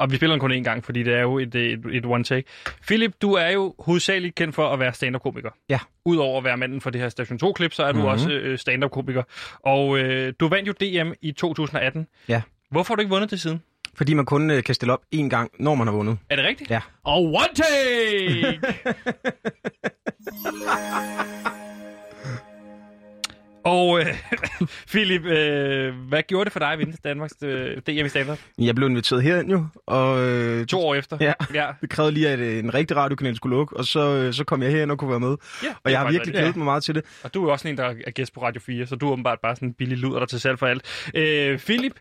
[0.00, 2.24] Og vi spiller den kun én gang, fordi det er jo et, et, et one
[2.24, 2.48] take.
[2.86, 5.50] Philip, du er jo hovedsageligt kendt for at være stand-up-komiker.
[5.68, 5.78] Ja.
[6.04, 8.06] Udover at være manden for det her Station 2-klip, så er du Mhm.
[8.06, 9.22] også øh, stand-up-komiker.
[9.64, 12.06] Og øh, du vandt jo DM i 2018.
[12.28, 12.42] Ja.
[12.70, 13.62] Hvorfor har du ikke vundet det siden?
[13.94, 16.18] Fordi man kun øh, kan stille op én gang, når man har vundet.
[16.30, 16.70] Er det rigtigt?
[16.70, 16.80] Ja.
[17.04, 18.60] Og One Take!
[24.90, 28.74] Philip, øh, hvad gjorde det for dig at vinde Danmarks øh, DM i stand Jeg
[28.74, 31.16] blev inviteret herind jo, og øh, To år efter?
[31.20, 31.32] Ja.
[31.54, 31.66] ja.
[31.80, 34.62] det krævede lige, at øh, en rigtig radiokanal skulle lukke, og så, øh, så kom
[34.62, 35.36] jeg herind og kunne være med.
[35.62, 37.04] ja Og jeg har virkelig glædet mig meget til det.
[37.22, 39.38] Og du er også en, der er gæst på Radio 4, så du er åbenbart
[39.42, 41.10] bare sådan en billig luder, der til salg for alt.
[41.14, 41.92] Øh, Philip,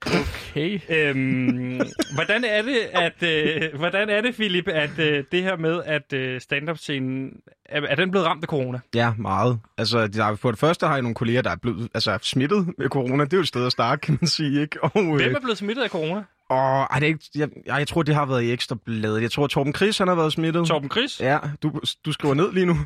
[0.49, 0.79] Okay.
[0.89, 1.81] øhm,
[2.13, 6.13] hvordan er det, at, øh, hvordan er det, Philip, at øh, det her med, at
[6.13, 7.31] øh, stand-up-scenen,
[7.71, 8.79] er, er den blevet ramt af corona?
[8.95, 9.59] Ja, meget.
[9.77, 12.89] Altså, der, for det første har jeg nogle kolleger, der er blevet altså, smittet med
[12.89, 13.23] corona.
[13.23, 14.83] Det er jo et sted at starte, kan man sige, ikke?
[14.83, 16.23] Og, øh, Hvem er blevet smittet af corona?
[16.49, 19.21] og, ej, det er ikke, jeg, jeg, tror, det har været i ekstra bladet.
[19.21, 20.67] Jeg tror, Torben Chris, han har været smittet.
[20.67, 21.19] Torben Chris?
[21.19, 21.71] Ja, du,
[22.05, 22.77] du skriver ned lige nu.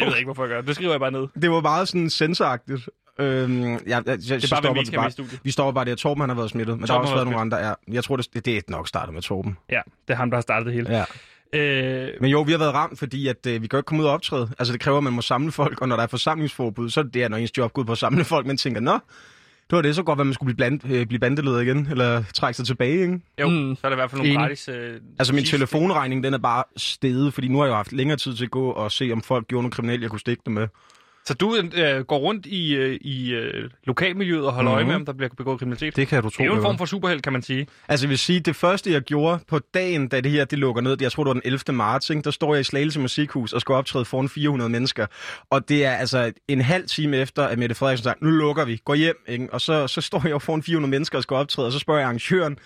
[0.00, 0.66] Jeg ved ikke, hvorfor jeg gør det.
[0.66, 1.26] Det skriver jeg bare ned.
[1.42, 2.88] Det var meget sådan sensoragtigt.
[3.18, 5.40] Øhm, jeg, jeg, jeg, Det er bare, hvem vi skal studiet.
[5.44, 7.16] Vi står bare der, Torben han har været smittet, men Torben der har også har
[7.16, 7.68] været været nogle andre.
[7.88, 9.56] Ja, jeg tror, det, det er nok startet med Torben.
[9.70, 10.96] Ja, det er ham, der har startet det hele.
[10.96, 11.04] Ja.
[11.52, 14.02] Øh, Men jo, vi har været ramt, fordi at, øh, vi kan jo ikke komme
[14.02, 14.50] ud og optræde.
[14.58, 17.04] Altså, det kræver, at man må samle folk, og når der er forsamlingsforbud, så er
[17.04, 18.92] det, når ens job går ud på at samle folk, man tænker, nå,
[19.70, 22.22] det var det så godt, at man skulle blive, bland, øh, blive bandeleder igen, eller
[22.34, 23.20] trække sig tilbage, ikke?
[23.40, 23.76] jo, Mm.
[23.76, 24.40] så er der i hvert fald nogle Enig.
[24.46, 24.68] gratis...
[24.68, 28.16] Øh, Altså, min telefonregning, den er bare steget, fordi nu har jeg jo haft længere
[28.16, 30.54] tid til at gå og se, om folk gjorde noget kriminelt, jeg kunne stikke dem
[30.54, 30.68] med.
[31.24, 34.76] Så du øh, går rundt i, øh, i øh, lokalmiljøet og holder mm-hmm.
[34.76, 35.00] øje med, Mhm.
[35.02, 35.96] om der bliver begået kriminalitet?
[35.96, 36.38] Det kan du tro.
[36.42, 37.66] det er jo en form for superheld, kan man sige.
[37.88, 40.82] Altså, jeg vil sige, det første, jeg gjorde på dagen, da det her det lukker
[40.82, 41.60] ned, jeg tror, det var den 11.
[41.72, 42.22] marts, ikke?
[42.22, 45.06] der står jeg i Slagelse Musikhus og skal optræde foran 400 mennesker.
[45.50, 48.80] Og det er altså en halv time efter, at Mette Frederiksen sagde, nu lukker vi,
[48.84, 49.16] gå hjem.
[49.28, 49.48] Ikke?
[49.52, 52.06] Og så, så står jeg foran 400 mennesker og skal optræde, og så spørger jeg
[52.06, 52.58] arrangøren,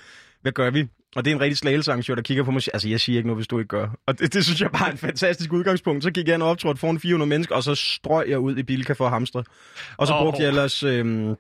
[0.43, 0.87] hvad gør vi?
[1.17, 3.19] Og det er en rigtig slagelsearrangør, der kigger på mig og siger, altså jeg siger
[3.19, 3.89] ikke noget, hvis du ikke gør.
[4.07, 6.03] Og det, det synes jeg bare er et fantastisk udgangspunkt.
[6.03, 8.63] Så gik jeg ind og optrådte foran 400 mennesker, og så strøg jeg ud i
[8.63, 9.45] Bilka for at hamstre.
[9.97, 10.21] Og så Åh.
[10.23, 10.83] brugte jeg ellers...
[10.83, 11.37] Øhm,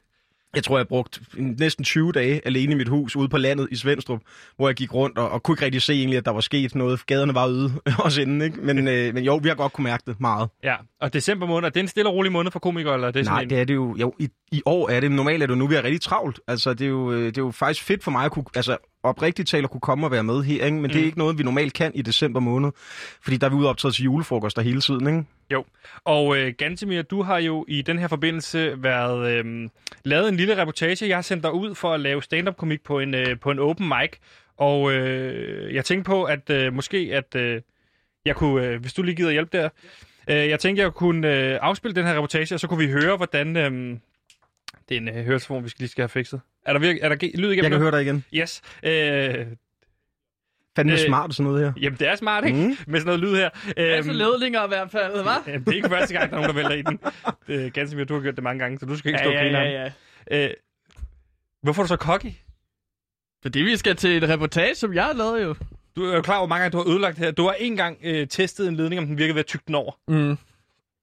[0.56, 3.76] jeg tror, jeg brugte næsten 20 dage alene i mit hus ude på landet i
[3.76, 4.20] Svendstrup,
[4.56, 6.74] hvor jeg gik rundt og, og kunne ikke rigtig se egentlig, at der var sket
[6.74, 7.06] noget.
[7.06, 7.72] Gaderne var ude
[8.04, 8.60] også inden, ikke?
[8.60, 10.48] Men, øh, men jo, vi har godt kunne mærke det meget.
[10.64, 13.12] Ja, og december måned, er det en stille og rolig måned for komikere, eller er
[13.12, 13.50] det sådan Nej, en...
[13.50, 13.96] det er det jo.
[14.00, 15.10] Jo, i, i år er det.
[15.10, 16.40] Normalt er det jo nu, vi er rigtig travlt.
[16.48, 18.76] Altså, det er jo, øh, det er jo faktisk fedt for mig at kunne, altså,
[19.08, 20.76] oprigtigt tale at kunne komme og være med her, ikke?
[20.76, 20.88] Men mm.
[20.88, 22.70] det er ikke noget, vi normalt kan i december måned.
[23.22, 25.24] Fordi der er vi ude optræde til julefrokoster hele tiden, ikke?
[25.52, 25.64] Jo,
[26.04, 29.68] og øh, Gantemir, du har jo i den her forbindelse været øh,
[30.04, 31.08] lavet en lille reportage.
[31.08, 33.88] Jeg har sendt dig ud for at lave stand-up-komik på en, øh, på en open
[33.88, 34.10] mic,
[34.56, 37.60] og øh, jeg tænkte på, at øh, måske, at øh,
[38.24, 39.68] jeg kunne, øh, hvis du lige gider hjælpe der,
[40.30, 43.16] øh, jeg tænkte, jeg kunne øh, afspille den her reportage, og så kunne vi høre,
[43.16, 43.56] hvordan...
[43.56, 43.98] Øh,
[44.88, 46.40] det er en øh, høretelefon, vi skal lige skal have fikset.
[46.66, 47.54] Er der, virke, er der lyd igennem?
[47.56, 47.78] Jeg kan nu?
[47.78, 48.24] høre dig igen.
[48.34, 48.62] Yes.
[48.82, 49.46] Øh,
[50.76, 51.72] Fandme Øh, smart sådan noget her.
[51.80, 52.58] jamen, det er smart, ikke?
[52.58, 52.76] Mm.
[52.86, 53.50] Med sådan noget lyd her.
[53.76, 55.50] Altså Øhm, ledninger i hvert fald, hva'?
[55.50, 56.98] Jamen, det er ikke første gang, der er nogen, der vælter i den.
[57.48, 59.58] Øh, Ganske du har gjort det mange gange, så du skal ikke stå og grine
[59.58, 59.72] af
[60.30, 60.36] ja.
[60.42, 60.50] den.
[60.50, 60.54] øh,
[61.62, 62.32] Hvorfor er du så cocky?
[63.42, 65.54] Fordi vi skal til et reportage, som jeg har lavet jo.
[65.96, 67.32] Du er jo klar over, hvor mange gange du har ødelagt det her.
[67.32, 69.74] Du har en gang øh, testet en ledning, om den virkede ved at tygge den
[69.74, 69.92] over.
[70.08, 70.38] Mm.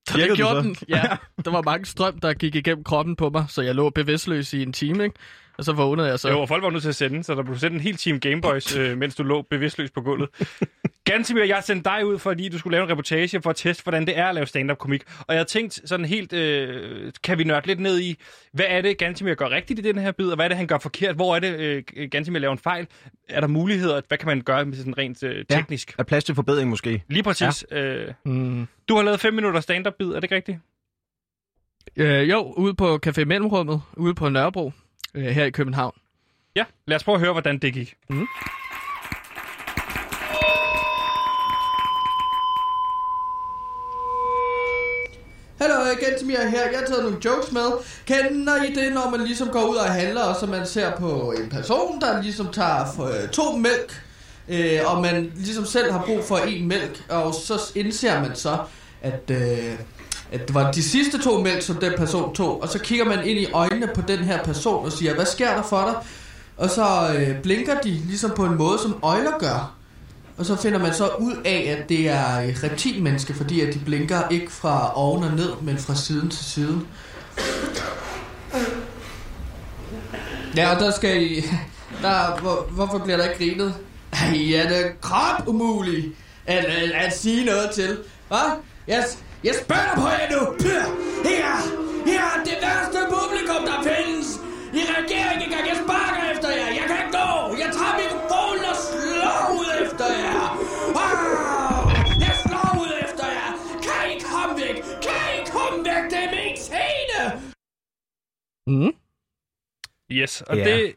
[0.09, 1.01] Så det gjorde den, ja.
[1.45, 4.61] Der var mange strøm, der gik igennem kroppen på mig, så jeg lå bevidstløs i
[4.63, 5.15] en time, ikke?
[5.57, 6.29] Og så vågnede jeg så.
[6.29, 8.19] Jo, og folk var nødt til at sende, så der blev sendt en hel team
[8.19, 10.29] Gameboys, øh, mens du lå bevidstløs på gulvet.
[11.05, 13.83] Gansimir, jeg har sendt dig ud, fordi du skulle lave en reportage for at teste,
[13.83, 15.03] hvordan det er at lave stand-up-komik.
[15.19, 18.15] Og jeg har tænkt sådan helt, øh, kan vi nørde lidt ned i,
[18.53, 20.67] hvad er det, Gansimir gør rigtigt i den her bid, og hvad er det, han
[20.67, 21.15] gør forkert?
[21.15, 22.87] Hvor er det, øh, Gansimir laver en fejl?
[23.29, 24.01] Er der muligheder?
[24.07, 25.95] Hvad kan man gøre med sådan rent øh, teknisk?
[25.99, 27.03] Er plads til forbedring måske?
[27.07, 27.65] Lige præcis.
[27.71, 27.79] Ja.
[27.83, 28.67] Øh, Mm.
[28.89, 30.57] du har lavet 5 minutter stand-up bid, er det ikke rigtigt?
[31.95, 34.71] Øh, jo, ude på Café Mellemrummet, ude på Nørrebro,
[35.15, 35.93] øh, her i København.
[36.55, 37.95] Ja, lad os prøve at høre, hvordan det gik.
[45.61, 46.69] Hallo, Gentemir her.
[46.69, 47.71] Jeg har taget nogle jokes med.
[48.05, 51.33] Kender I det, når man ligesom går ud og handler, og så man ser på
[51.43, 54.03] en person, der ligesom tager for, øh, to mælk,
[54.49, 58.57] øh, og man ligesom selv har brug for en mælk, og så indser man så,
[59.01, 59.79] at, øh,
[60.33, 63.27] at det var de sidste to mænd, som den person tog, og så kigger man
[63.27, 65.95] ind i øjnene på den her person og siger, hvad sker der for dig?
[66.57, 69.75] Og så øh, blinker de ligesom på en måde, som øjler gør.
[70.37, 73.79] Og så finder man så ud af, at det er et reptilmenneske, fordi at de
[73.79, 76.87] blinker ikke fra oven og ned, men fra siden til siden.
[80.55, 81.41] Ja, og der skal I...
[82.01, 83.73] Der, hvor, hvorfor bliver der ikke grinet?
[84.13, 86.15] Ej, er det krop umuligt
[86.45, 87.97] at, at, at sige noget til?
[88.27, 88.57] Hvad?
[88.87, 89.05] Jeg,
[89.47, 90.41] jeg spørger på jer nu!
[91.29, 91.53] Her!
[92.09, 94.27] Her er det værste publikum, der findes!
[94.79, 96.69] I reagerer ikke engang, jeg sparker efter jer!
[96.79, 97.29] Jeg kan ikke gå!
[97.63, 100.41] Jeg tager mikrofonen og slår ud efter jer!
[100.97, 101.77] Wow!
[102.25, 103.49] Jeg slår ud efter jer!
[103.85, 104.75] Kan I komme væk?
[105.05, 106.03] Kan I komme væk?
[106.11, 107.21] Det er min scene!
[108.67, 108.93] Mm.
[110.11, 110.63] Yes, og Ja.
[110.63, 110.95] det...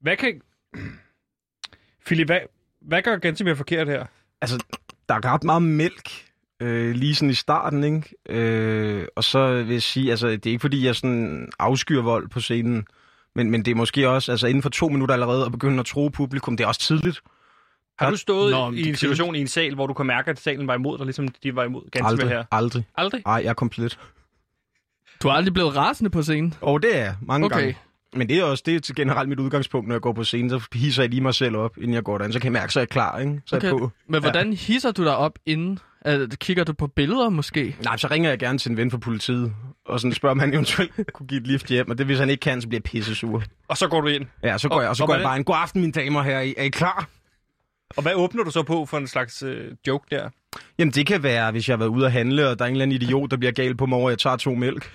[0.00, 0.40] Hvad kan...
[2.06, 2.40] Philip, hvad,
[2.80, 4.06] hvad gør Gansimir forkert her?
[4.40, 4.64] Altså,
[5.08, 6.31] der er ret meget mælk,
[6.62, 8.14] øh, lige sådan i starten, ikke?
[8.28, 12.28] Øh, og så vil jeg sige, altså, det er ikke fordi, jeg sådan afskyr vold
[12.28, 12.86] på scenen,
[13.34, 15.86] men, men det er måske også, altså inden for to minutter allerede, at begynde at
[15.86, 17.20] tro publikum, det er også tidligt.
[17.98, 20.40] Har du stået Nå, i en situation i en sal, hvor du kan mærke, at
[20.40, 22.44] salen var imod dig, ligesom de var imod Gansimir Aldrig, her?
[22.50, 22.84] aldrig.
[22.96, 23.22] Aldrig?
[23.26, 23.98] Ej, jeg er komplet.
[25.22, 26.54] Du er aldrig blevet rasende på scenen?
[26.60, 27.56] Og det er jeg, mange Okay.
[27.56, 27.76] gange.
[28.16, 30.50] Men det er også det er til generelt mit udgangspunkt, når jeg går på scenen,
[30.50, 32.32] så hisser jeg lige mig selv op, inden jeg går derind.
[32.32, 33.40] Så kan jeg mærke, så er jeg klar, ikke?
[33.46, 33.90] Så er jeg på.
[34.08, 35.78] Men hvordan hisser du dig op inden?
[36.08, 37.76] Uh, kigger du på billeder måske?
[37.84, 39.52] Nej, så ringer jeg gerne til en ven fra politiet,
[39.86, 41.90] og sådan spørger, om han eventuelt kunne give et lift hjem.
[41.90, 43.42] Og det hvis han ikke kan, så bliver jeg pissesur.
[43.68, 44.24] Og så går du ind.
[44.42, 45.44] Ja, så går Og- jeg, og så og går jeg bare ind.
[45.44, 46.36] God aften, mine damer her.
[46.38, 47.08] Er I klar?
[47.96, 50.28] Og hvad åbner du så på for en slags øh, joke der?
[50.78, 52.72] Jamen, det kan være, hvis jeg har været ude at handle, og der er en
[52.74, 54.90] eller anden idiot, der bliver gal på mig over, at jeg tager to mælk.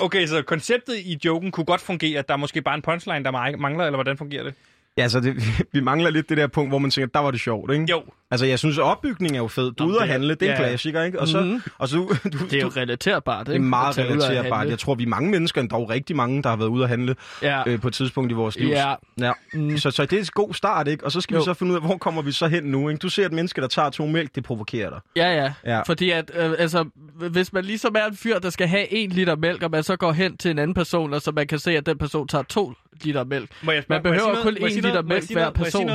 [0.00, 3.56] Okay, så konceptet i joken kunne godt fungere, der er måske bare en punchline, der
[3.56, 4.54] mangler, eller hvordan fungerer det?
[4.96, 5.36] Ja, altså, det,
[5.72, 7.86] vi mangler lidt det der punkt, hvor man tænker, der var det sjovt, ikke?
[7.90, 9.72] Jo, Altså, jeg synes, opbygningen er jo fed.
[9.72, 10.68] Du ude at det handle, det er en ja.
[10.68, 11.20] klassiker, ikke?
[11.20, 11.62] Og så, Mhm.
[11.78, 13.64] og så du, du, Det er jo relaterbart, det ikke?
[13.64, 14.68] er meget relaterbart.
[14.68, 17.16] Jeg tror, vi er mange mennesker, endda rigtig mange, der har været ude at handle
[17.42, 17.62] Ja.
[17.66, 18.68] øh, på et tidspunkt i vores liv.
[18.68, 18.94] Ja.
[19.20, 19.32] ja.
[19.54, 19.78] Mm.
[19.78, 21.04] Så, så det er en god start, ikke?
[21.04, 21.40] Og så skal jo.
[21.40, 22.98] Vi så finde ud af, hvor kommer vi så hen nu, ikke?
[22.98, 25.00] Du ser et menneske, der tager to mælk, det provokerer dig.
[25.16, 25.52] Ja, ja.
[25.66, 25.80] Ja.
[25.82, 26.84] Fordi at, øh, altså,
[27.30, 29.96] hvis man ligesom er en fyr, der skal have en liter mælk, og man så
[29.96, 32.42] går hen til en anden person, og så man kan se, at den person tager
[32.42, 32.72] to
[33.02, 33.50] liter mælk.
[33.62, 35.44] må jeg spørge, Man behøver kun Må liter Må mælk hver?
[35.46, 35.90] Må person.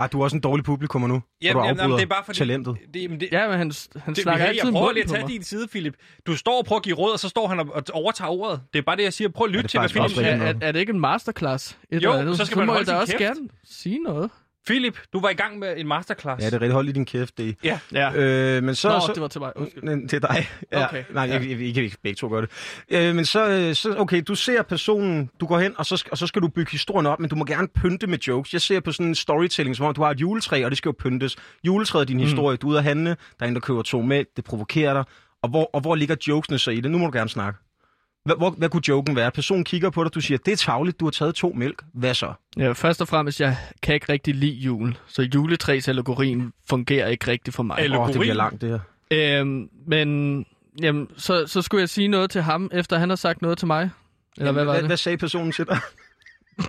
[0.00, 2.24] Ah, du er også en dårlig publikummer nu, Jamen, og du jamen, det er bare
[2.24, 2.76] fordi, talentet.
[2.94, 5.28] Det, jamen, det, Ja, men han, han det, snakker altid jeg prøver lige at tage
[5.28, 5.94] din side, Philip.
[6.26, 8.60] Du står og prøver at give råd, og så står han og, og overtager ordet.
[8.72, 9.28] Det er bare det, jeg siger.
[9.28, 10.26] Prøv at lytte til, hvad Philip siger.
[10.26, 11.78] Er, er, er det ikke en masterclass?
[11.90, 12.36] Et Jo, eller andet?
[12.36, 13.36] så skal man må holde jeg da sin også kæft.
[13.38, 14.30] gerne sige noget.
[14.66, 16.42] Philip, du var i gang med en masterclass.
[16.42, 17.56] Ja, det er rigtig hold i din kæft, det.
[17.64, 17.78] Ja.
[17.92, 18.12] Ja.
[18.14, 19.52] Øh, men så, Nå, så, det var til mig.
[19.56, 19.82] Undskyld.
[19.82, 20.48] Men til dig.
[20.72, 21.04] Ja, Okay.
[21.10, 22.50] Nej, jeg, jeg, jeg, kan ikke begge to gøre det.
[22.90, 26.18] Øh, men så, øh, så, okay, du ser personen, du går hen, og så, og
[26.18, 28.52] så skal du bygge historien op, men du må gerne pynte med jokes.
[28.52, 30.88] Jeg ser på sådan en storytelling, som om du har et juletræ, og det skal
[30.88, 31.36] jo pyntes.
[31.64, 32.22] Juletræet er din Mm.
[32.22, 34.92] historie, du er ude at handle, der er en, der køber to mælk, det provokerer
[34.92, 35.04] dig.
[35.42, 36.90] Og hvor, og hvor ligger jokesene så i det?
[36.90, 37.58] Nu må du gerne snakke.
[38.24, 39.30] Hvad, hvor, hvad kunne joken være?
[39.30, 41.82] Personen kigger på dig, du siger, det er tavligt, du har taget to mælk.
[41.94, 42.32] Hvad så?
[42.56, 47.56] Ja, først og fremmest, jeg kan ikke rigtig lide jul, så juletræsallegorien fungerer ikke rigtigt
[47.56, 47.76] for mig.
[47.80, 48.60] Eller- Åh, oh, det bliver Allegorien?
[48.60, 48.80] langt, det
[49.30, 49.40] her.
[49.40, 50.46] Øhm, men
[50.82, 53.66] jamen, så, så skulle jeg sige noget til ham, efter han har sagt noget til
[53.66, 53.80] mig.
[54.36, 54.88] Eller Jamen, hvad var hvad, det?
[54.88, 55.78] hvad sagde personen til dig?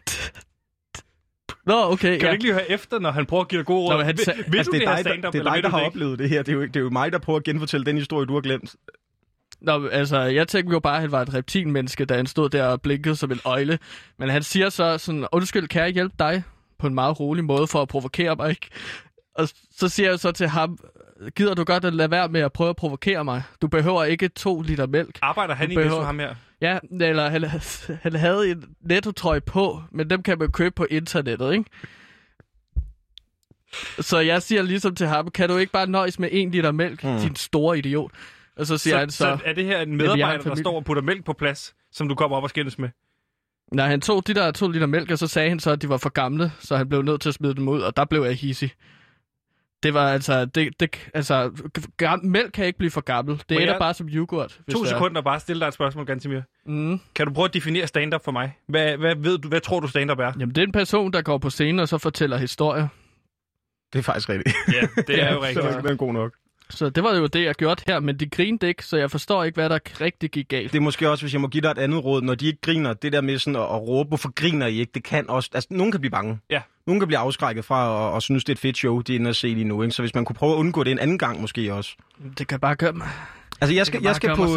[1.65, 2.11] Nå, okay.
[2.11, 2.27] Kan ja.
[2.27, 3.97] du ikke lige høre efter, når han prøver at give dig gode råd?
[3.97, 5.53] Nå, han Vil, vil altså, du det er det her dig, der, stand-up, det er
[5.53, 6.43] dig, der har det oplevet det her.
[6.43, 8.41] Det er, jo, det er jo mig, der prøver at genfortælle den historie, du har
[8.41, 8.75] glemt.
[9.65, 12.65] Nå, altså, jeg tænkte jo bare, at han var et reptilmenneske, da han stod der
[12.65, 13.79] og blinkede som en øjle.
[14.19, 16.43] Men han siger så sådan, undskyld, kan jeg hjælpe dig?
[16.79, 18.69] På en meget rolig måde for at provokere mig, ikke?
[19.35, 20.77] Og så siger jeg så til ham,
[21.35, 23.43] gider du godt at lade være med at prøve at provokere mig?
[23.61, 25.19] Du behøver ikke to liter mælk.
[25.21, 26.35] Arbejder han Du behøver- ham her?
[26.61, 27.43] Ja, eller han,
[28.01, 31.65] han havde en nettotrøje på, men dem kan man købe på internettet, ikke?
[33.99, 37.03] Så jeg siger ligesom til ham, kan du ikke bare nøjes med en liter mælk,
[37.03, 37.19] mm.
[37.19, 38.11] din store idiot?
[38.57, 40.55] Og så siger Så, han så, så er det her en medarbejder, har en der
[40.55, 42.89] står og putter mælk på plads, som du kommer op og skændes med?
[43.71, 45.89] nej, han tog de der to liter mælk, og så sagde han så, at de
[45.89, 48.23] var for gamle, så han blev nødt til at smide dem ud, og der blev
[48.23, 48.71] jeg hissig.
[49.83, 51.51] Det var altså, det, det, altså,
[51.97, 53.43] gam, mælk kan ikke blive for gammel.
[53.49, 54.59] Det ender jeg- bare som yoghurt.
[54.65, 54.85] hvis To er.
[54.85, 56.41] sekunder bare stille dig et spørgsmål, Gansimir.
[56.65, 56.99] Mm.
[57.15, 58.57] Kan du prøve at definere stand-up for mig?
[58.67, 60.31] Hvad, hvad ved du, hvad tror du stand-up er?
[60.39, 62.87] Jamen, det er en person, der går på scenen og så fortæller historier.
[63.93, 64.55] Det er faktisk rigtigt.
[64.73, 65.77] Ja, det er jo Så rigtigt.
[65.83, 66.33] den er god nok.
[66.69, 69.43] Så det var jo det, jeg gjorde her, men de grinede ikke, så jeg forstår
[69.43, 70.71] ikke, hvad der rigtig gik galt.
[70.71, 72.61] Det er måske også, hvis jeg må give dig et andet råd, når de ikke
[72.61, 75.49] griner, det der med sådan at, at råbe, hvorfor griner I ikke, det kan også,
[75.53, 76.39] altså nogen kan blive bange.
[76.49, 76.61] Ja.
[76.87, 79.19] Nogen kan blive afskrækket fra at, at synes, det er et fedt show, de er
[79.19, 79.83] inde og se lige nu.
[79.83, 79.95] Ikke?
[79.95, 81.95] Så hvis man kunne prøve at undgå det en anden gang måske også.
[82.37, 83.07] Det kan bare gøre mig.
[83.61, 84.47] Altså jeg skal, jeg skal på...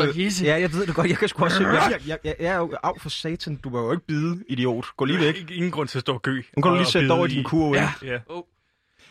[0.43, 1.63] Ja, jeg ved det godt, jeg kan sgu også...
[1.63, 4.45] Jeg, jeg, jeg, jeg, jeg er jo af for satan, du må jo ikke bide,
[4.49, 4.85] idiot.
[4.97, 5.51] Gå lige væk.
[5.51, 6.41] Ingen grund til at stå og gø.
[6.57, 7.75] Nu kan du lige sætte dig over i din kurve.
[7.75, 7.91] Ja.
[8.03, 8.15] ikke?
[8.15, 8.19] Ja.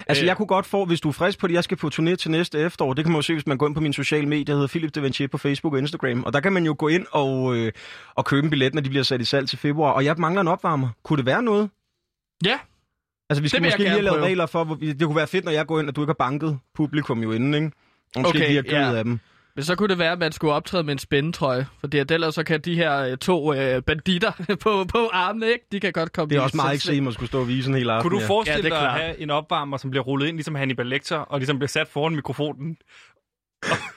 [0.08, 0.28] Altså, Øh.
[0.28, 2.32] jeg kunne godt få, hvis du er frisk på det, jeg skal på turné til
[2.32, 2.94] næste efterår.
[2.94, 4.68] Det kan man jo se, hvis man går ind på mine sociale medier, der hedder
[4.68, 6.24] Philip Devanchier på Facebook og Instagram.
[6.24, 7.72] Og der kan man jo gå ind og, øh,
[8.16, 9.92] og købe en billet, når de bliver sat i salg til februar.
[9.92, 10.90] Og jeg mangler en opvarmer.
[11.04, 11.70] Kunne det være noget?
[12.46, 12.60] Ja,
[13.30, 14.26] Altså, vi skal måske lige gerne have lavet prøve.
[14.28, 16.10] regler for, hvor vi, det kunne være fedt, når jeg går ind, og du ikke
[16.10, 17.72] har banket publikum jo inden, ikke?
[18.16, 18.98] Og måske Okay, okay, lige har ja.
[18.98, 19.20] af dem.
[19.58, 21.68] Men så kunne det være, at man skulle optræde med en spændetrøje.
[21.80, 24.32] For det er ellers så kan de her øh, to øh, banditter
[24.64, 25.66] på, på armene, ikke?
[25.72, 27.76] De kan godt komme Det er også meget ekstremt at skulle stå og vise en
[27.76, 28.10] hel aften.
[28.10, 30.86] Kunne du forestille Ja, dig at have en opvarmer, som bliver rullet ind, ligesom Hannibal
[30.86, 32.78] Lecter, og ligesom bliver sat foran mikrofonen?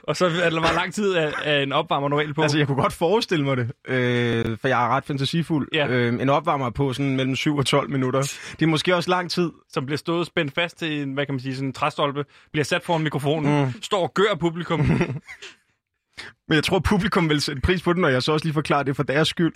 [0.02, 2.42] Og, så er der var lang tid af, af en opvarmer normalt på.
[2.42, 5.68] Altså, jeg kunne godt forestille mig det, øh, for jeg er ret fantasifuld.
[5.74, 5.88] Ja.
[5.88, 8.20] Øh, en opvarmer på sådan mellem 7 og 12 minutter.
[8.52, 9.50] Det er måske også lang tid.
[9.68, 12.64] som bliver stået spændt fast til en, hvad kan man sige, sådan en træstolpe, bliver
[12.64, 13.82] sat foran mikrofonen, mm.
[13.82, 14.80] står og gør publikum.
[16.48, 18.82] Men jeg tror, publikum vil sætte pris på det, når jeg så også lige forklarer
[18.82, 19.52] det for deres skyld.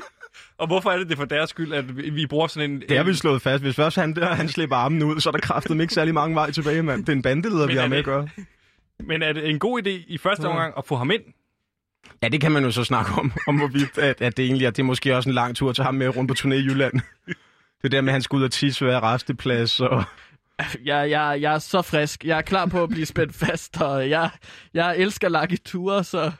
[0.60, 2.80] og hvorfor er det det for deres skyld, at vi, bruger sådan en...
[2.80, 3.62] Det er vi slået fast.
[3.62, 6.34] Hvis først han, der, han slipper armen ud, så er der kraftet ikke særlig mange
[6.34, 7.00] vej tilbage, mand.
[7.00, 8.28] Det er en bandeleder, vi har med at gøre.
[9.00, 11.22] Men er det en god idé i første omgang at få ham ind?
[12.22, 14.70] Ja, det kan man jo så snakke om, om hvorvidt, at, at det egentlig er,
[14.70, 17.00] det er måske også en lang tur til ham med rundt på turné i Jylland.
[17.82, 20.04] Det der med, at han skal ud og tisse ved resteplads, og
[20.84, 22.24] Jeg, jeg, jeg er så frisk.
[22.24, 24.30] Jeg er klar på at blive spændt fast, og jeg,
[24.74, 26.32] jeg elsker lange ture, så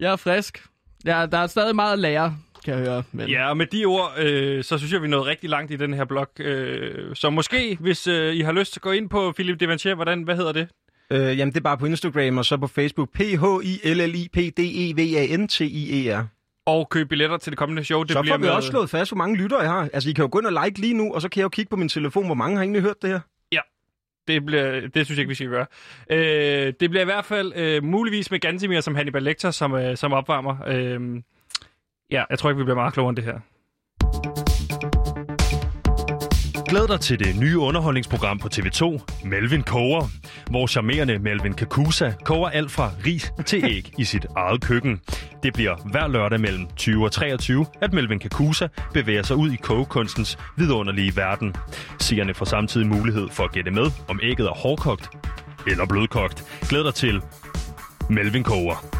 [0.00, 0.66] jeg er frisk.
[1.04, 3.02] Ja, der er stadig meget at lære, kan jeg høre.
[3.12, 3.28] Men...
[3.28, 5.76] Ja, og med de ord, øh, så synes jeg, vi er nået rigtig langt i
[5.76, 6.40] den her blog.
[6.40, 9.94] Øh, så måske, hvis øh, I har lyst til at gå ind på Philip Devanchier,
[9.94, 10.68] hvordan, hvad hedder det?
[11.10, 13.10] Øh, jamen det er bare på Instagram, og så på Facebook.
[13.12, 16.16] p h i l l i p d e v a n t i e
[16.18, 16.26] r
[16.66, 18.02] Og købe billetter til det kommende show.
[18.02, 18.50] Det Så bliver får vi med...
[18.50, 19.88] også slået fast, hvor mange lyttere jeg har.
[19.92, 21.48] Altså, I kan jo gå ind og like lige nu, og så kan jeg jo
[21.48, 23.20] kigge på min telefon, hvor mange har egentlig hørt det her.
[24.28, 25.66] Det, bliver, det synes jeg ikke, vi skal gøre.
[26.10, 29.96] Øh, det bliver i hvert fald øh, muligvis med Gansimir som Hannibal Lecter som, øh,
[29.96, 30.56] som opvarmer.
[30.66, 31.22] Øh,
[32.10, 33.40] ja, jeg tror ikke, vi bliver meget klogere end det her.
[36.70, 40.08] Glæd dig til det nye underholdningsprogram på TV2, Melvin Koger.
[40.50, 45.00] Hvor charmerende Melvin Kakusa koger alt fra ris til æg i sit eget køkken.
[45.42, 49.56] Det bliver hver lørdag mellem 20 og 23, at Melvin Kakusa bevæger sig ud i
[49.56, 51.54] kogekunstens vidunderlige verden.
[52.00, 55.10] Seerne får samtidig mulighed for at gætte med, om ægget er hårdkogt
[55.66, 56.44] eller blødkogt.
[56.68, 57.22] Glæd dig til
[58.10, 58.99] Melvin Koger.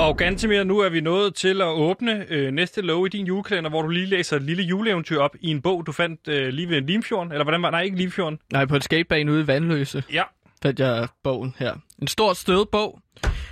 [0.00, 3.70] Og Gantemir, nu er vi nået til at åbne øh, næste lov i din julekalender,
[3.70, 6.68] hvor du lige læser et lille juleeventyr op i en bog, du fandt øh, lige
[6.68, 7.32] ved Limfjorden.
[7.32, 8.38] Eller hvordan var Nej, ikke Limfjorden.
[8.52, 10.22] Nej, på et skatebane ude i Vandløse Ja.
[10.62, 11.74] fandt jeg bogen her.
[11.98, 13.00] En stor stød bog,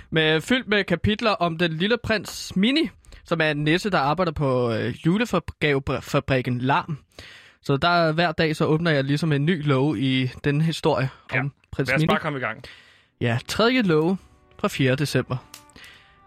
[0.09, 2.89] med, fyldt med kapitler om den lille prins Mini,
[3.25, 6.97] som er en nisse, der arbejder på øh, julegavefabrikken Larm.
[7.61, 11.39] Så der hver dag, så åbner jeg ligesom en ny lov i den historie Ja.
[11.39, 12.07] om prins Lad os Mini.
[12.07, 12.63] bare komme i gang.
[13.21, 14.17] Ja, tredje love
[14.59, 14.95] fra 4.
[14.95, 15.37] december.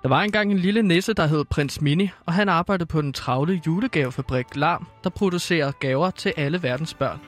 [0.03, 3.12] Der var engang en lille nisse, der hed Prins Mini, og han arbejdede på den
[3.12, 7.20] travle julegavefabrik Larm, der producerer gaver til alle verdens børn.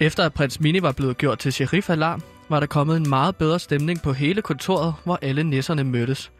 [0.00, 3.08] Efter at prins Mini var blevet gjort til sheriff af Larm, var der kommet en
[3.08, 6.32] meget bedre stemning på hele kontoret, hvor alle nisserne mødtes.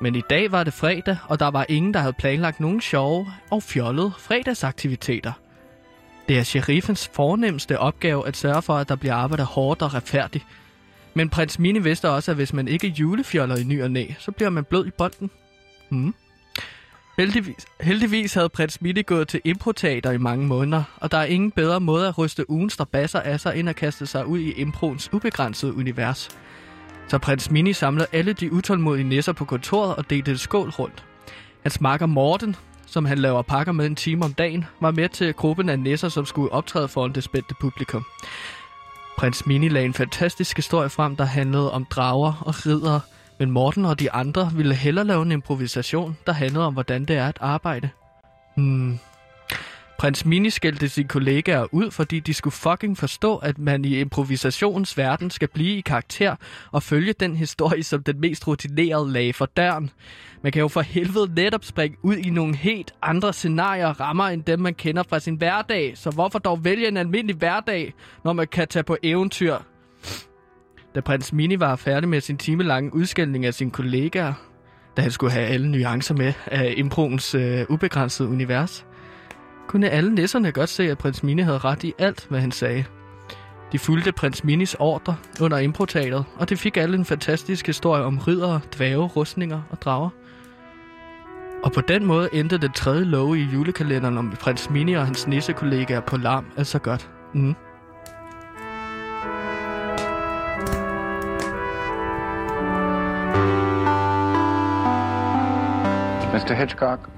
[0.00, 3.26] Men i dag var det fredag, og der var ingen, der havde planlagt nogen sjove
[3.50, 5.32] og fjollede fredagsaktiviteter.
[6.28, 10.46] Det er sheriffens fornemmeste opgave at sørge for, at der bliver arbejdet hårdt og retfærdigt,
[11.14, 14.32] men prins Mini vidste også, at hvis man ikke julefjoller i ny og næ, så
[14.32, 15.30] bliver man blød i bolden.
[15.88, 16.14] Hmm.
[17.18, 21.50] Heldigvis, heldigvis havde prins Mini gået til improteater i mange måneder, og der er ingen
[21.50, 25.12] bedre måde at ryste ugens strabasser af sig, end at kaste sig ud i improens
[25.12, 26.28] ubegrænsede univers.
[27.08, 31.04] Så prins Mini samlede alle de utålmodige nisser på kontoret og delte et skål rundt.
[31.62, 32.56] Hans makker Morten,
[32.86, 36.08] som han laver pakker med en time om dagen, var med til gruppen af nisser,
[36.08, 38.04] som skulle optræde foran det spændte publikum.
[39.18, 43.00] Prins Mini lagde en fantastisk historie frem, der handlede om drager og ridere,
[43.38, 47.16] men Morten og de andre ville hellere lave en improvisation, der handlede om, hvordan det
[47.16, 47.90] er at arbejde.
[48.56, 48.98] Hmm.
[50.04, 54.98] Prins Mini skældte sine kollegaer ud, fordi de skulle fucking forstå, at man i improvisationens
[54.98, 56.36] verden skal blive i karakter
[56.72, 59.90] og følge den historie, som den mest rutinerede lagde for døren.
[60.42, 64.24] Man kan jo for helvede netop springe ud i nogle helt andre scenarier og rammer,
[64.24, 65.92] end dem man kender fra sin hverdag.
[65.94, 67.94] Så hvorfor dog vælge en almindelig hverdag,
[68.24, 69.56] når man kan tage på eventyr?
[70.94, 74.32] Da prins Mini var færdig med sin timelange udskældning af sine kollegaer,
[74.96, 78.86] da han skulle have alle nuancer med af improens øh, ubegrænsede univers,
[79.68, 82.84] kunne alle nisserne godt se, at prins Mini havde ret i alt, hvad han sagde.
[83.72, 88.18] De fulgte prins Minis ordre under improtalet, og det fik alle en fantastisk historie om
[88.18, 90.10] riddere, dvæve, rustninger og drager.
[91.64, 95.26] Og på den måde endte den tredje love i julekalenderen om prins Mini og hans
[95.26, 97.10] nissekollegaer på larm altså godt.
[97.34, 97.54] Mm.
[106.34, 106.54] Mr.
[106.54, 107.08] Hitchcock,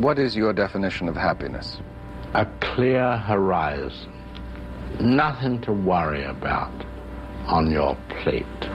[0.00, 1.80] what is your definition of happiness?
[2.34, 4.12] A clear horizon.
[5.00, 6.84] Nothing to worry about
[7.46, 8.70] on your plate.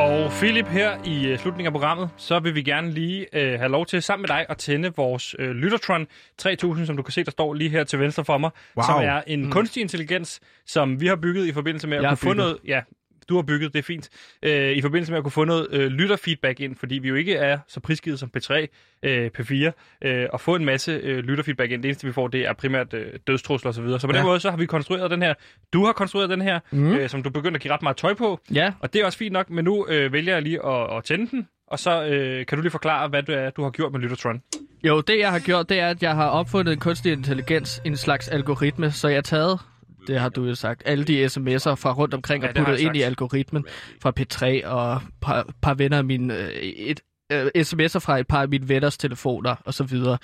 [0.00, 3.68] Og Philip, her i øh, slutningen af programmet, så vil vi gerne lige øh, have
[3.70, 6.06] lov til sammen med dig at tænde vores øh, Lyttertron
[6.38, 8.84] 3000, som du kan se, der står lige her til venstre for mig, Wow.
[8.86, 9.50] som er en mm.
[9.50, 12.58] kunstig intelligens, som vi har bygget i forbindelse med at Jeg kunne få noget...
[12.66, 12.80] Ja,
[13.28, 14.08] du har bygget, det er fint.
[14.42, 17.34] Øh, I forbindelse med at kunne få noget øh, lytterfeedback ind, fordi vi jo ikke
[17.34, 18.66] er så prisgivet som P3,
[19.02, 19.72] øh, P4,
[20.08, 21.82] øh, og få en masse øh, lytterfeedback ind.
[21.82, 23.74] Det eneste, vi får, det er primært øh, dødstrusler osv.
[23.76, 24.00] Så, videre.
[24.00, 24.24] så på den Ja.
[24.26, 25.34] måde, så har vi konstrueret den her.
[25.72, 26.92] Du har konstrueret den her, mm.
[26.94, 28.40] øh, som du begynder at give ret meget tøj på.
[28.54, 31.04] Ja, Og det er også fint nok, men nu øh, vælger jeg lige at, at
[31.04, 33.92] tænde den, og så øh, kan du lige forklare, hvad det er, du har gjort
[33.92, 34.42] med Lyttertron.
[34.84, 37.96] Jo, det jeg har gjort, det er, at jeg har opfundet en kunstig intelligens, en
[37.96, 39.60] slags algoritme, så jeg har taget,
[40.06, 42.96] det har du jo sagt, alle de sms'er fra rundt omkring Ja, og puttet ind
[42.96, 43.64] i algoritmen
[44.02, 47.00] fra P3 og et par, par venner af mine, øh, et,
[47.32, 50.18] øh, sms'er fra et par af mine venners telefoner og så videre.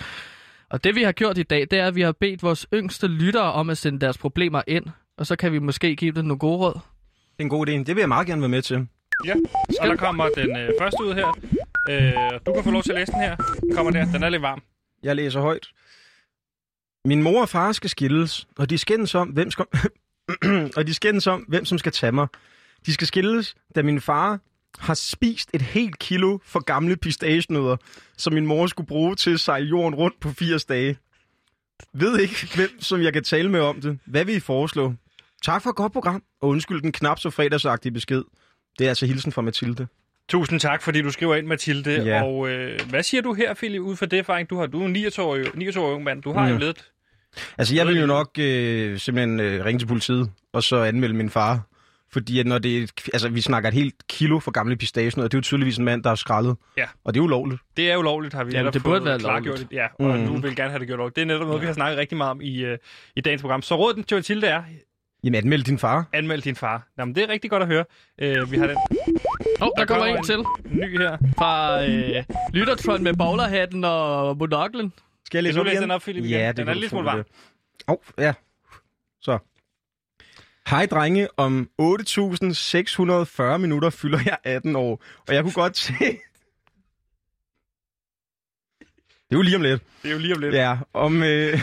[0.70, 3.06] Og det vi har gjort i dag, det er, at vi har bedt vores yngste
[3.06, 4.84] lyttere om at sende deres problemer ind,
[5.18, 6.74] og så kan vi måske give dem nogle gode råd.
[6.74, 6.80] Det
[7.38, 7.72] er en god idé.
[7.72, 8.86] Det vil jeg meget gerne være med til.
[9.26, 9.34] Ja,
[9.80, 11.38] og der kommer den øh, første ud her.
[11.90, 13.36] Øh, du kan få lov til at læse den her.
[13.36, 14.62] Den kommer der, den er lidt varm.
[15.02, 15.66] Jeg læser højt.
[17.04, 19.64] Min mor og far skal skilles, og de skændes om, hvem skal...
[20.76, 22.26] og de skændes om, hvem som skal tage mig.
[22.86, 24.40] De skal skilles, da min far
[24.78, 27.76] har spist et helt kilo for gamle pistagenødder,
[28.16, 30.96] som min mor skulle bruge til at sejle jorden rundt på 80 dage.
[31.94, 33.98] Ved ikke, hvem som jeg kan tale med om det.
[34.04, 34.94] Hvad vil I foreslå?
[35.42, 38.22] Tak for et godt program, og undskyld den knap så fredagsagtige besked.
[38.78, 39.86] Det er altså hilsen fra Mathilde.
[40.28, 41.90] Tusind tak, fordi du skriver ind, Mathilde.
[42.04, 42.22] Ja.
[42.22, 44.66] Og øh, hvad siger du her, Philip, ud fra det erfaring, du har?
[44.66, 46.22] Du er en 29-årig 29 ung mand.
[46.22, 46.52] Du har Mm.
[46.52, 46.91] jo lidt...
[47.58, 51.30] Altså, jeg vil jo nok øh, simpelthen øh, ringe til politiet, og så anmelde min
[51.30, 51.60] far
[52.12, 55.34] Fordi at når det er, altså, vi snakker et helt kilo for gamle pistagenødder, det
[55.34, 56.56] er jo tydeligvis en mand, der har skrællet.
[56.76, 56.84] Ja.
[57.04, 57.60] Og det er ulovligt.
[57.76, 59.44] Det er ulovligt, har vi Jamen, netop det burde være klargjort.
[59.46, 59.72] lovligt.
[59.72, 60.24] Ja, og Mm.
[60.24, 61.16] nu vil vi gerne have det gjort lovligt.
[61.16, 62.76] Det er netop noget, vi har snakket rigtig meget om i, uh,
[63.16, 63.62] i dagens program.
[63.62, 64.62] Så rådet til Mathilde er,
[65.24, 66.06] Jamen, anmeld din far.
[66.12, 66.88] anmeld din far.
[66.98, 67.84] Jamen, det er rigtig godt at høre.
[68.22, 70.38] Uh, vi har den Åh, oh, der, kommer en til
[70.70, 71.16] ny her.
[71.38, 74.92] fra øh, Lyttertron med bowlerhatten og monoklen.
[75.32, 75.82] Skal jeg læse Vil du læse igen?
[75.82, 76.38] den op, Philip, igen?
[76.38, 77.18] Ja, Den det er kan tro, smule varm.
[77.18, 77.26] det.
[77.88, 78.32] Åh, oh, ja.
[79.20, 79.38] Så.
[80.68, 85.92] Hej drenge, om 8.640 minutter fylder jeg 18 år, og jeg kunne godt se...
[85.98, 86.18] Det
[89.30, 89.82] er jo lige om lidt.
[90.02, 90.54] Det er jo lige om lidt.
[90.54, 91.60] Ja, om, øh,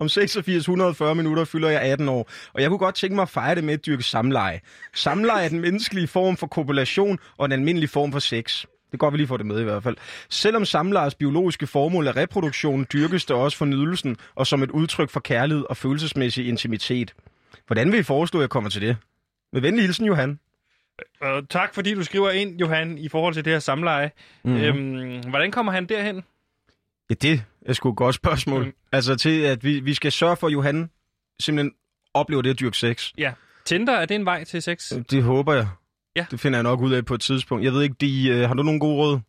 [0.00, 3.54] om 8640 minutter fylder jeg 18 år, og jeg kunne godt tænke mig at fejre
[3.54, 4.60] det med at dyrke samleje.
[4.94, 8.64] Samleje er den menneskelige form for kopulation og en almindelig form for sex.
[8.92, 9.96] Det godt, vi lige får det med i hvert fald.
[10.28, 15.10] Selvom samlejers biologiske formål er reproduktion, dyrkes det også for nydelsen og som et udtryk
[15.10, 17.14] for kærlighed og følelsesmæssig intimitet.
[17.66, 18.96] Hvordan vil I foreslå, at jeg kommer til det?
[19.52, 20.38] Med venlig hilsen, Johan.
[21.20, 24.10] Og tak, fordi du skriver ind, Johan, i forhold til det her samleje.
[24.44, 24.54] Mhm.
[24.54, 24.94] Mm-hmm.
[24.96, 26.22] Øhm, hvordan kommer han derhen?
[27.10, 28.64] Ja, det er sgu et godt spørgsmål.
[28.64, 28.72] Mm.
[28.92, 30.90] Altså til, at vi, vi skal sørge for, at Johan
[31.40, 31.72] simpelthen
[32.14, 33.12] oplever det at dyrke sex.
[33.18, 33.32] Ja.
[33.64, 34.92] Tinder, er det en vej til sex?
[35.10, 35.68] Det håber jeg.
[36.16, 36.26] Ja.
[36.30, 37.64] Det finder jeg nok ud af på et tidspunkt.
[37.64, 39.20] Jeg ved ikke, de, øh, har du nogle gode råd?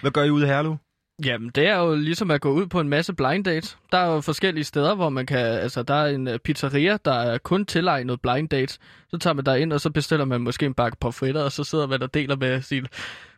[0.00, 0.76] Hvad gør I ude i Herlev?
[1.24, 3.78] Jamen, det er jo ligesom at gå ud på en masse blind dates.
[3.92, 5.38] Der er jo forskellige steder, hvor man kan...
[5.38, 8.78] Altså, der er en øh, pizzeria, der er kun tilegnet blind dates.
[9.08, 11.64] Så tager man der ind, og så bestiller man måske en bakke pomfritter, og så
[11.64, 12.86] sidder man og deler med sin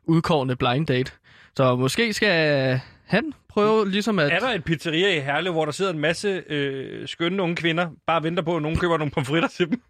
[0.05, 1.13] udkårende blind date.
[1.57, 4.33] Så måske skal han prøve ligesom at...
[4.33, 7.89] Er der en pizzeria i Herlev, hvor der sidder en masse øh, skønne unge kvinder,
[8.07, 9.83] bare venter på, at nogen køber nogle pomfritter til dem?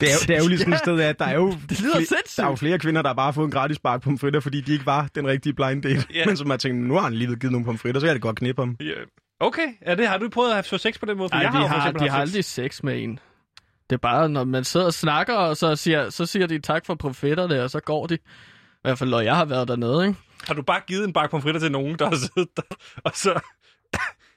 [0.00, 0.76] Det er, jo- det er jo ligesom Ja.
[0.76, 2.36] et sted, at der er jo, det lyder sindssygt.
[2.36, 4.72] der er jo flere kvinder, der har bare fået en gratis bakke pomfritter, fordi de
[4.72, 6.06] ikke var den rigtige blind date.
[6.14, 6.24] Ja.
[6.28, 8.22] Men som har tænkt, nu har han lige givet nogle pomfritter, så kan jeg det
[8.22, 8.76] godt knippe ham.
[8.80, 8.92] Ja.
[9.40, 11.28] Okay, er det, har du prøvet at have sex på den måde?
[11.32, 13.18] Nej, jeg de har, har, eksempel de har aldrig sex med en.
[13.90, 16.86] Det er bare, når man sidder og snakker, og så siger, så siger de tak
[16.86, 18.14] for profetterne, og så går de.
[18.14, 18.18] I
[18.82, 20.18] hvert fald, når jeg har været dernede, ikke?
[20.46, 22.62] Har du bare givet en bakke pomfritter til nogen, der har siddet der,
[23.04, 23.40] og så...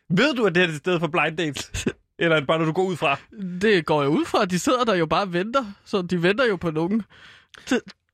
[0.10, 1.88] Ved du, at det er et sted for blind dates?
[2.24, 3.20] Eller er det bare noget, du går ud fra?
[3.62, 5.66] Det går jeg ud fra, de sidder der jo bare og venter.
[5.86, 7.02] Så de venter jo på nogen.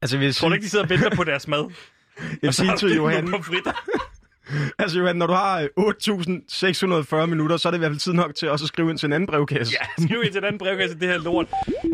[0.01, 1.59] Altså, jeg vil Tror du ikke, de sidder og venter på deres mad?
[2.19, 3.33] jeg vil sige til Johan,
[4.79, 8.13] altså Johan, når du har øh, 8.640 minutter, så er det i hvert fald tid
[8.13, 9.75] nok til også at skrive ind til en anden brevkasse.
[9.81, 11.47] Ja, skriv ind til den anden brevkasse, det her lort.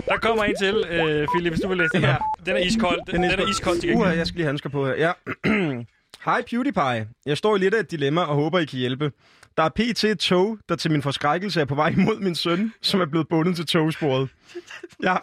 [0.10, 2.18] Der kommer en til, øh, Philip, hvis du vil læse den her.
[2.46, 3.00] Den er iskold.
[3.12, 4.18] Den, den er iskold til Uha, gengæld.
[4.18, 4.94] jeg skal lige have handsker på her.
[4.94, 5.12] Ja.
[6.26, 7.08] Hej PewDiePie.
[7.26, 9.12] Jeg står i lidt af et dilemma og håber, I kan hjælpe.
[9.58, 10.04] Der er pt.
[10.04, 13.28] et tog, der til min forskrækkelse er på vej imod min søn, som er blevet
[13.30, 14.30] bundet til togsporet.
[15.04, 15.22] Jeg,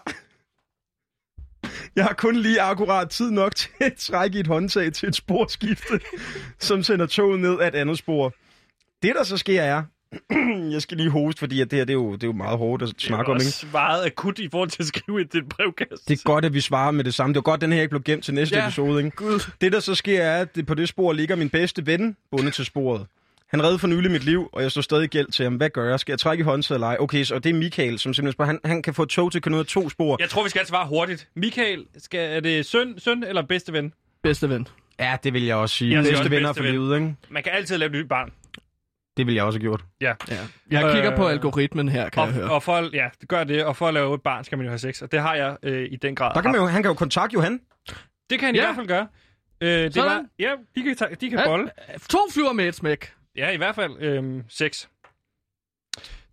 [1.97, 5.15] jeg har kun lige akkurat tid nok til at trække i et håndtag til et
[5.17, 6.01] sporskifte,
[6.59, 8.35] som sender toget ned af et andet spor.
[9.03, 9.83] Det, der så sker, er...
[10.73, 12.59] jeg skal lige hoste, fordi at det her det er, jo, det er jo meget
[12.59, 13.37] hårdt at Det er snakke om.
[13.37, 13.49] Ikke?
[13.49, 16.05] også meget akut i forhold til at skrive ind til et brevkasse.
[16.09, 17.35] Det er godt, at vi svarer med det samme.
[17.35, 19.05] Det er godt, at den her ikke blev gemt til næste Ja, episode.
[19.05, 19.17] Ikke?
[19.17, 19.51] Gud.
[19.61, 22.55] Det, der så sker, er, at det, på det spor ligger min bedste ven bundet
[22.55, 23.07] til sporet.
[23.53, 25.55] Han redde for nylig mit liv, og jeg står stadig i gæld til ham.
[25.55, 26.01] Hvad gør jeg?
[26.01, 26.97] Skal jeg trække i håndtaget eller ej?
[27.01, 29.43] Okay, så det er Michael, som simpelthen spørger, han, han kan få tog til at
[29.43, 30.17] køre ud af to spor.
[30.21, 31.29] Jeg tror, vi skal svare hurtigt.
[31.37, 33.93] Michael, skal, er det søn, søn eller bedste ven?
[34.23, 34.69] Bedste ven.
[35.01, 35.93] Ja, det vil jeg også sige.
[35.95, 36.73] Jeg bedste også venner bedste for ven.
[36.73, 37.15] livet, ikke?
[37.31, 38.33] Man kan altid lave et nyt barn.
[39.17, 39.85] Det vil jeg også have gjort.
[40.01, 40.13] Ja.
[40.31, 40.37] Ja.
[40.71, 42.51] Jeg kigger på Øh, algoritmen her, kan jeg Og, høre.
[42.51, 43.65] og for, at- ja, det gør det.
[43.65, 45.03] Og for at lave et barn, skal man jo have sex.
[45.03, 46.35] Og det har jeg øh, i den grad.
[46.35, 47.61] Der kan man jo, han kan jo kontakte Johan.
[48.31, 48.61] Det kan han ja.
[48.63, 49.07] i hvert fald gøre.
[49.61, 50.11] Øh, det Sådan.
[50.11, 51.47] var, ja, de kan, de kan Ja.
[51.47, 51.71] bolle.
[52.09, 53.13] To flyver med et smæk.
[53.37, 54.87] Ja, i hvert fald øh, sex.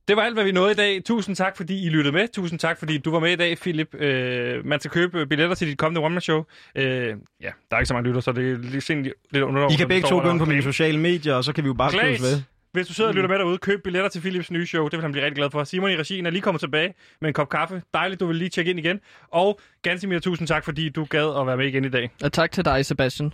[0.07, 1.03] Det var alt, hvad vi nåede i dag.
[1.05, 2.27] Tusind tak, fordi I lyttede med.
[2.27, 3.95] Tusind tak, fordi du var med i dag, Philip.
[3.95, 6.43] Øh, man skal købe billetter til dit kommende one-man-show.
[6.75, 9.71] Øh, ja, der er ikke så mange lytter, så det er lidt, sent- lidt under.
[9.71, 11.73] I kan begge to gå ind på mine sociale medier, og så kan vi jo
[11.73, 12.29] bare skrives ved.
[12.29, 14.83] Klaas, hvis du sidder og lytter med derude, køb billetter til Philips nye show.
[14.83, 15.63] Det vil han blive rigtig glad for.
[15.63, 17.81] Simon i regien er lige kommet tilbage med en kop kaffe.
[17.93, 18.99] Dejligt, du vil lige tjekke ind igen.
[19.27, 22.09] Og Gansimir, tusind tak, fordi du gad at være med igen i dag.
[22.23, 23.31] Og tak til dig, Sebastian.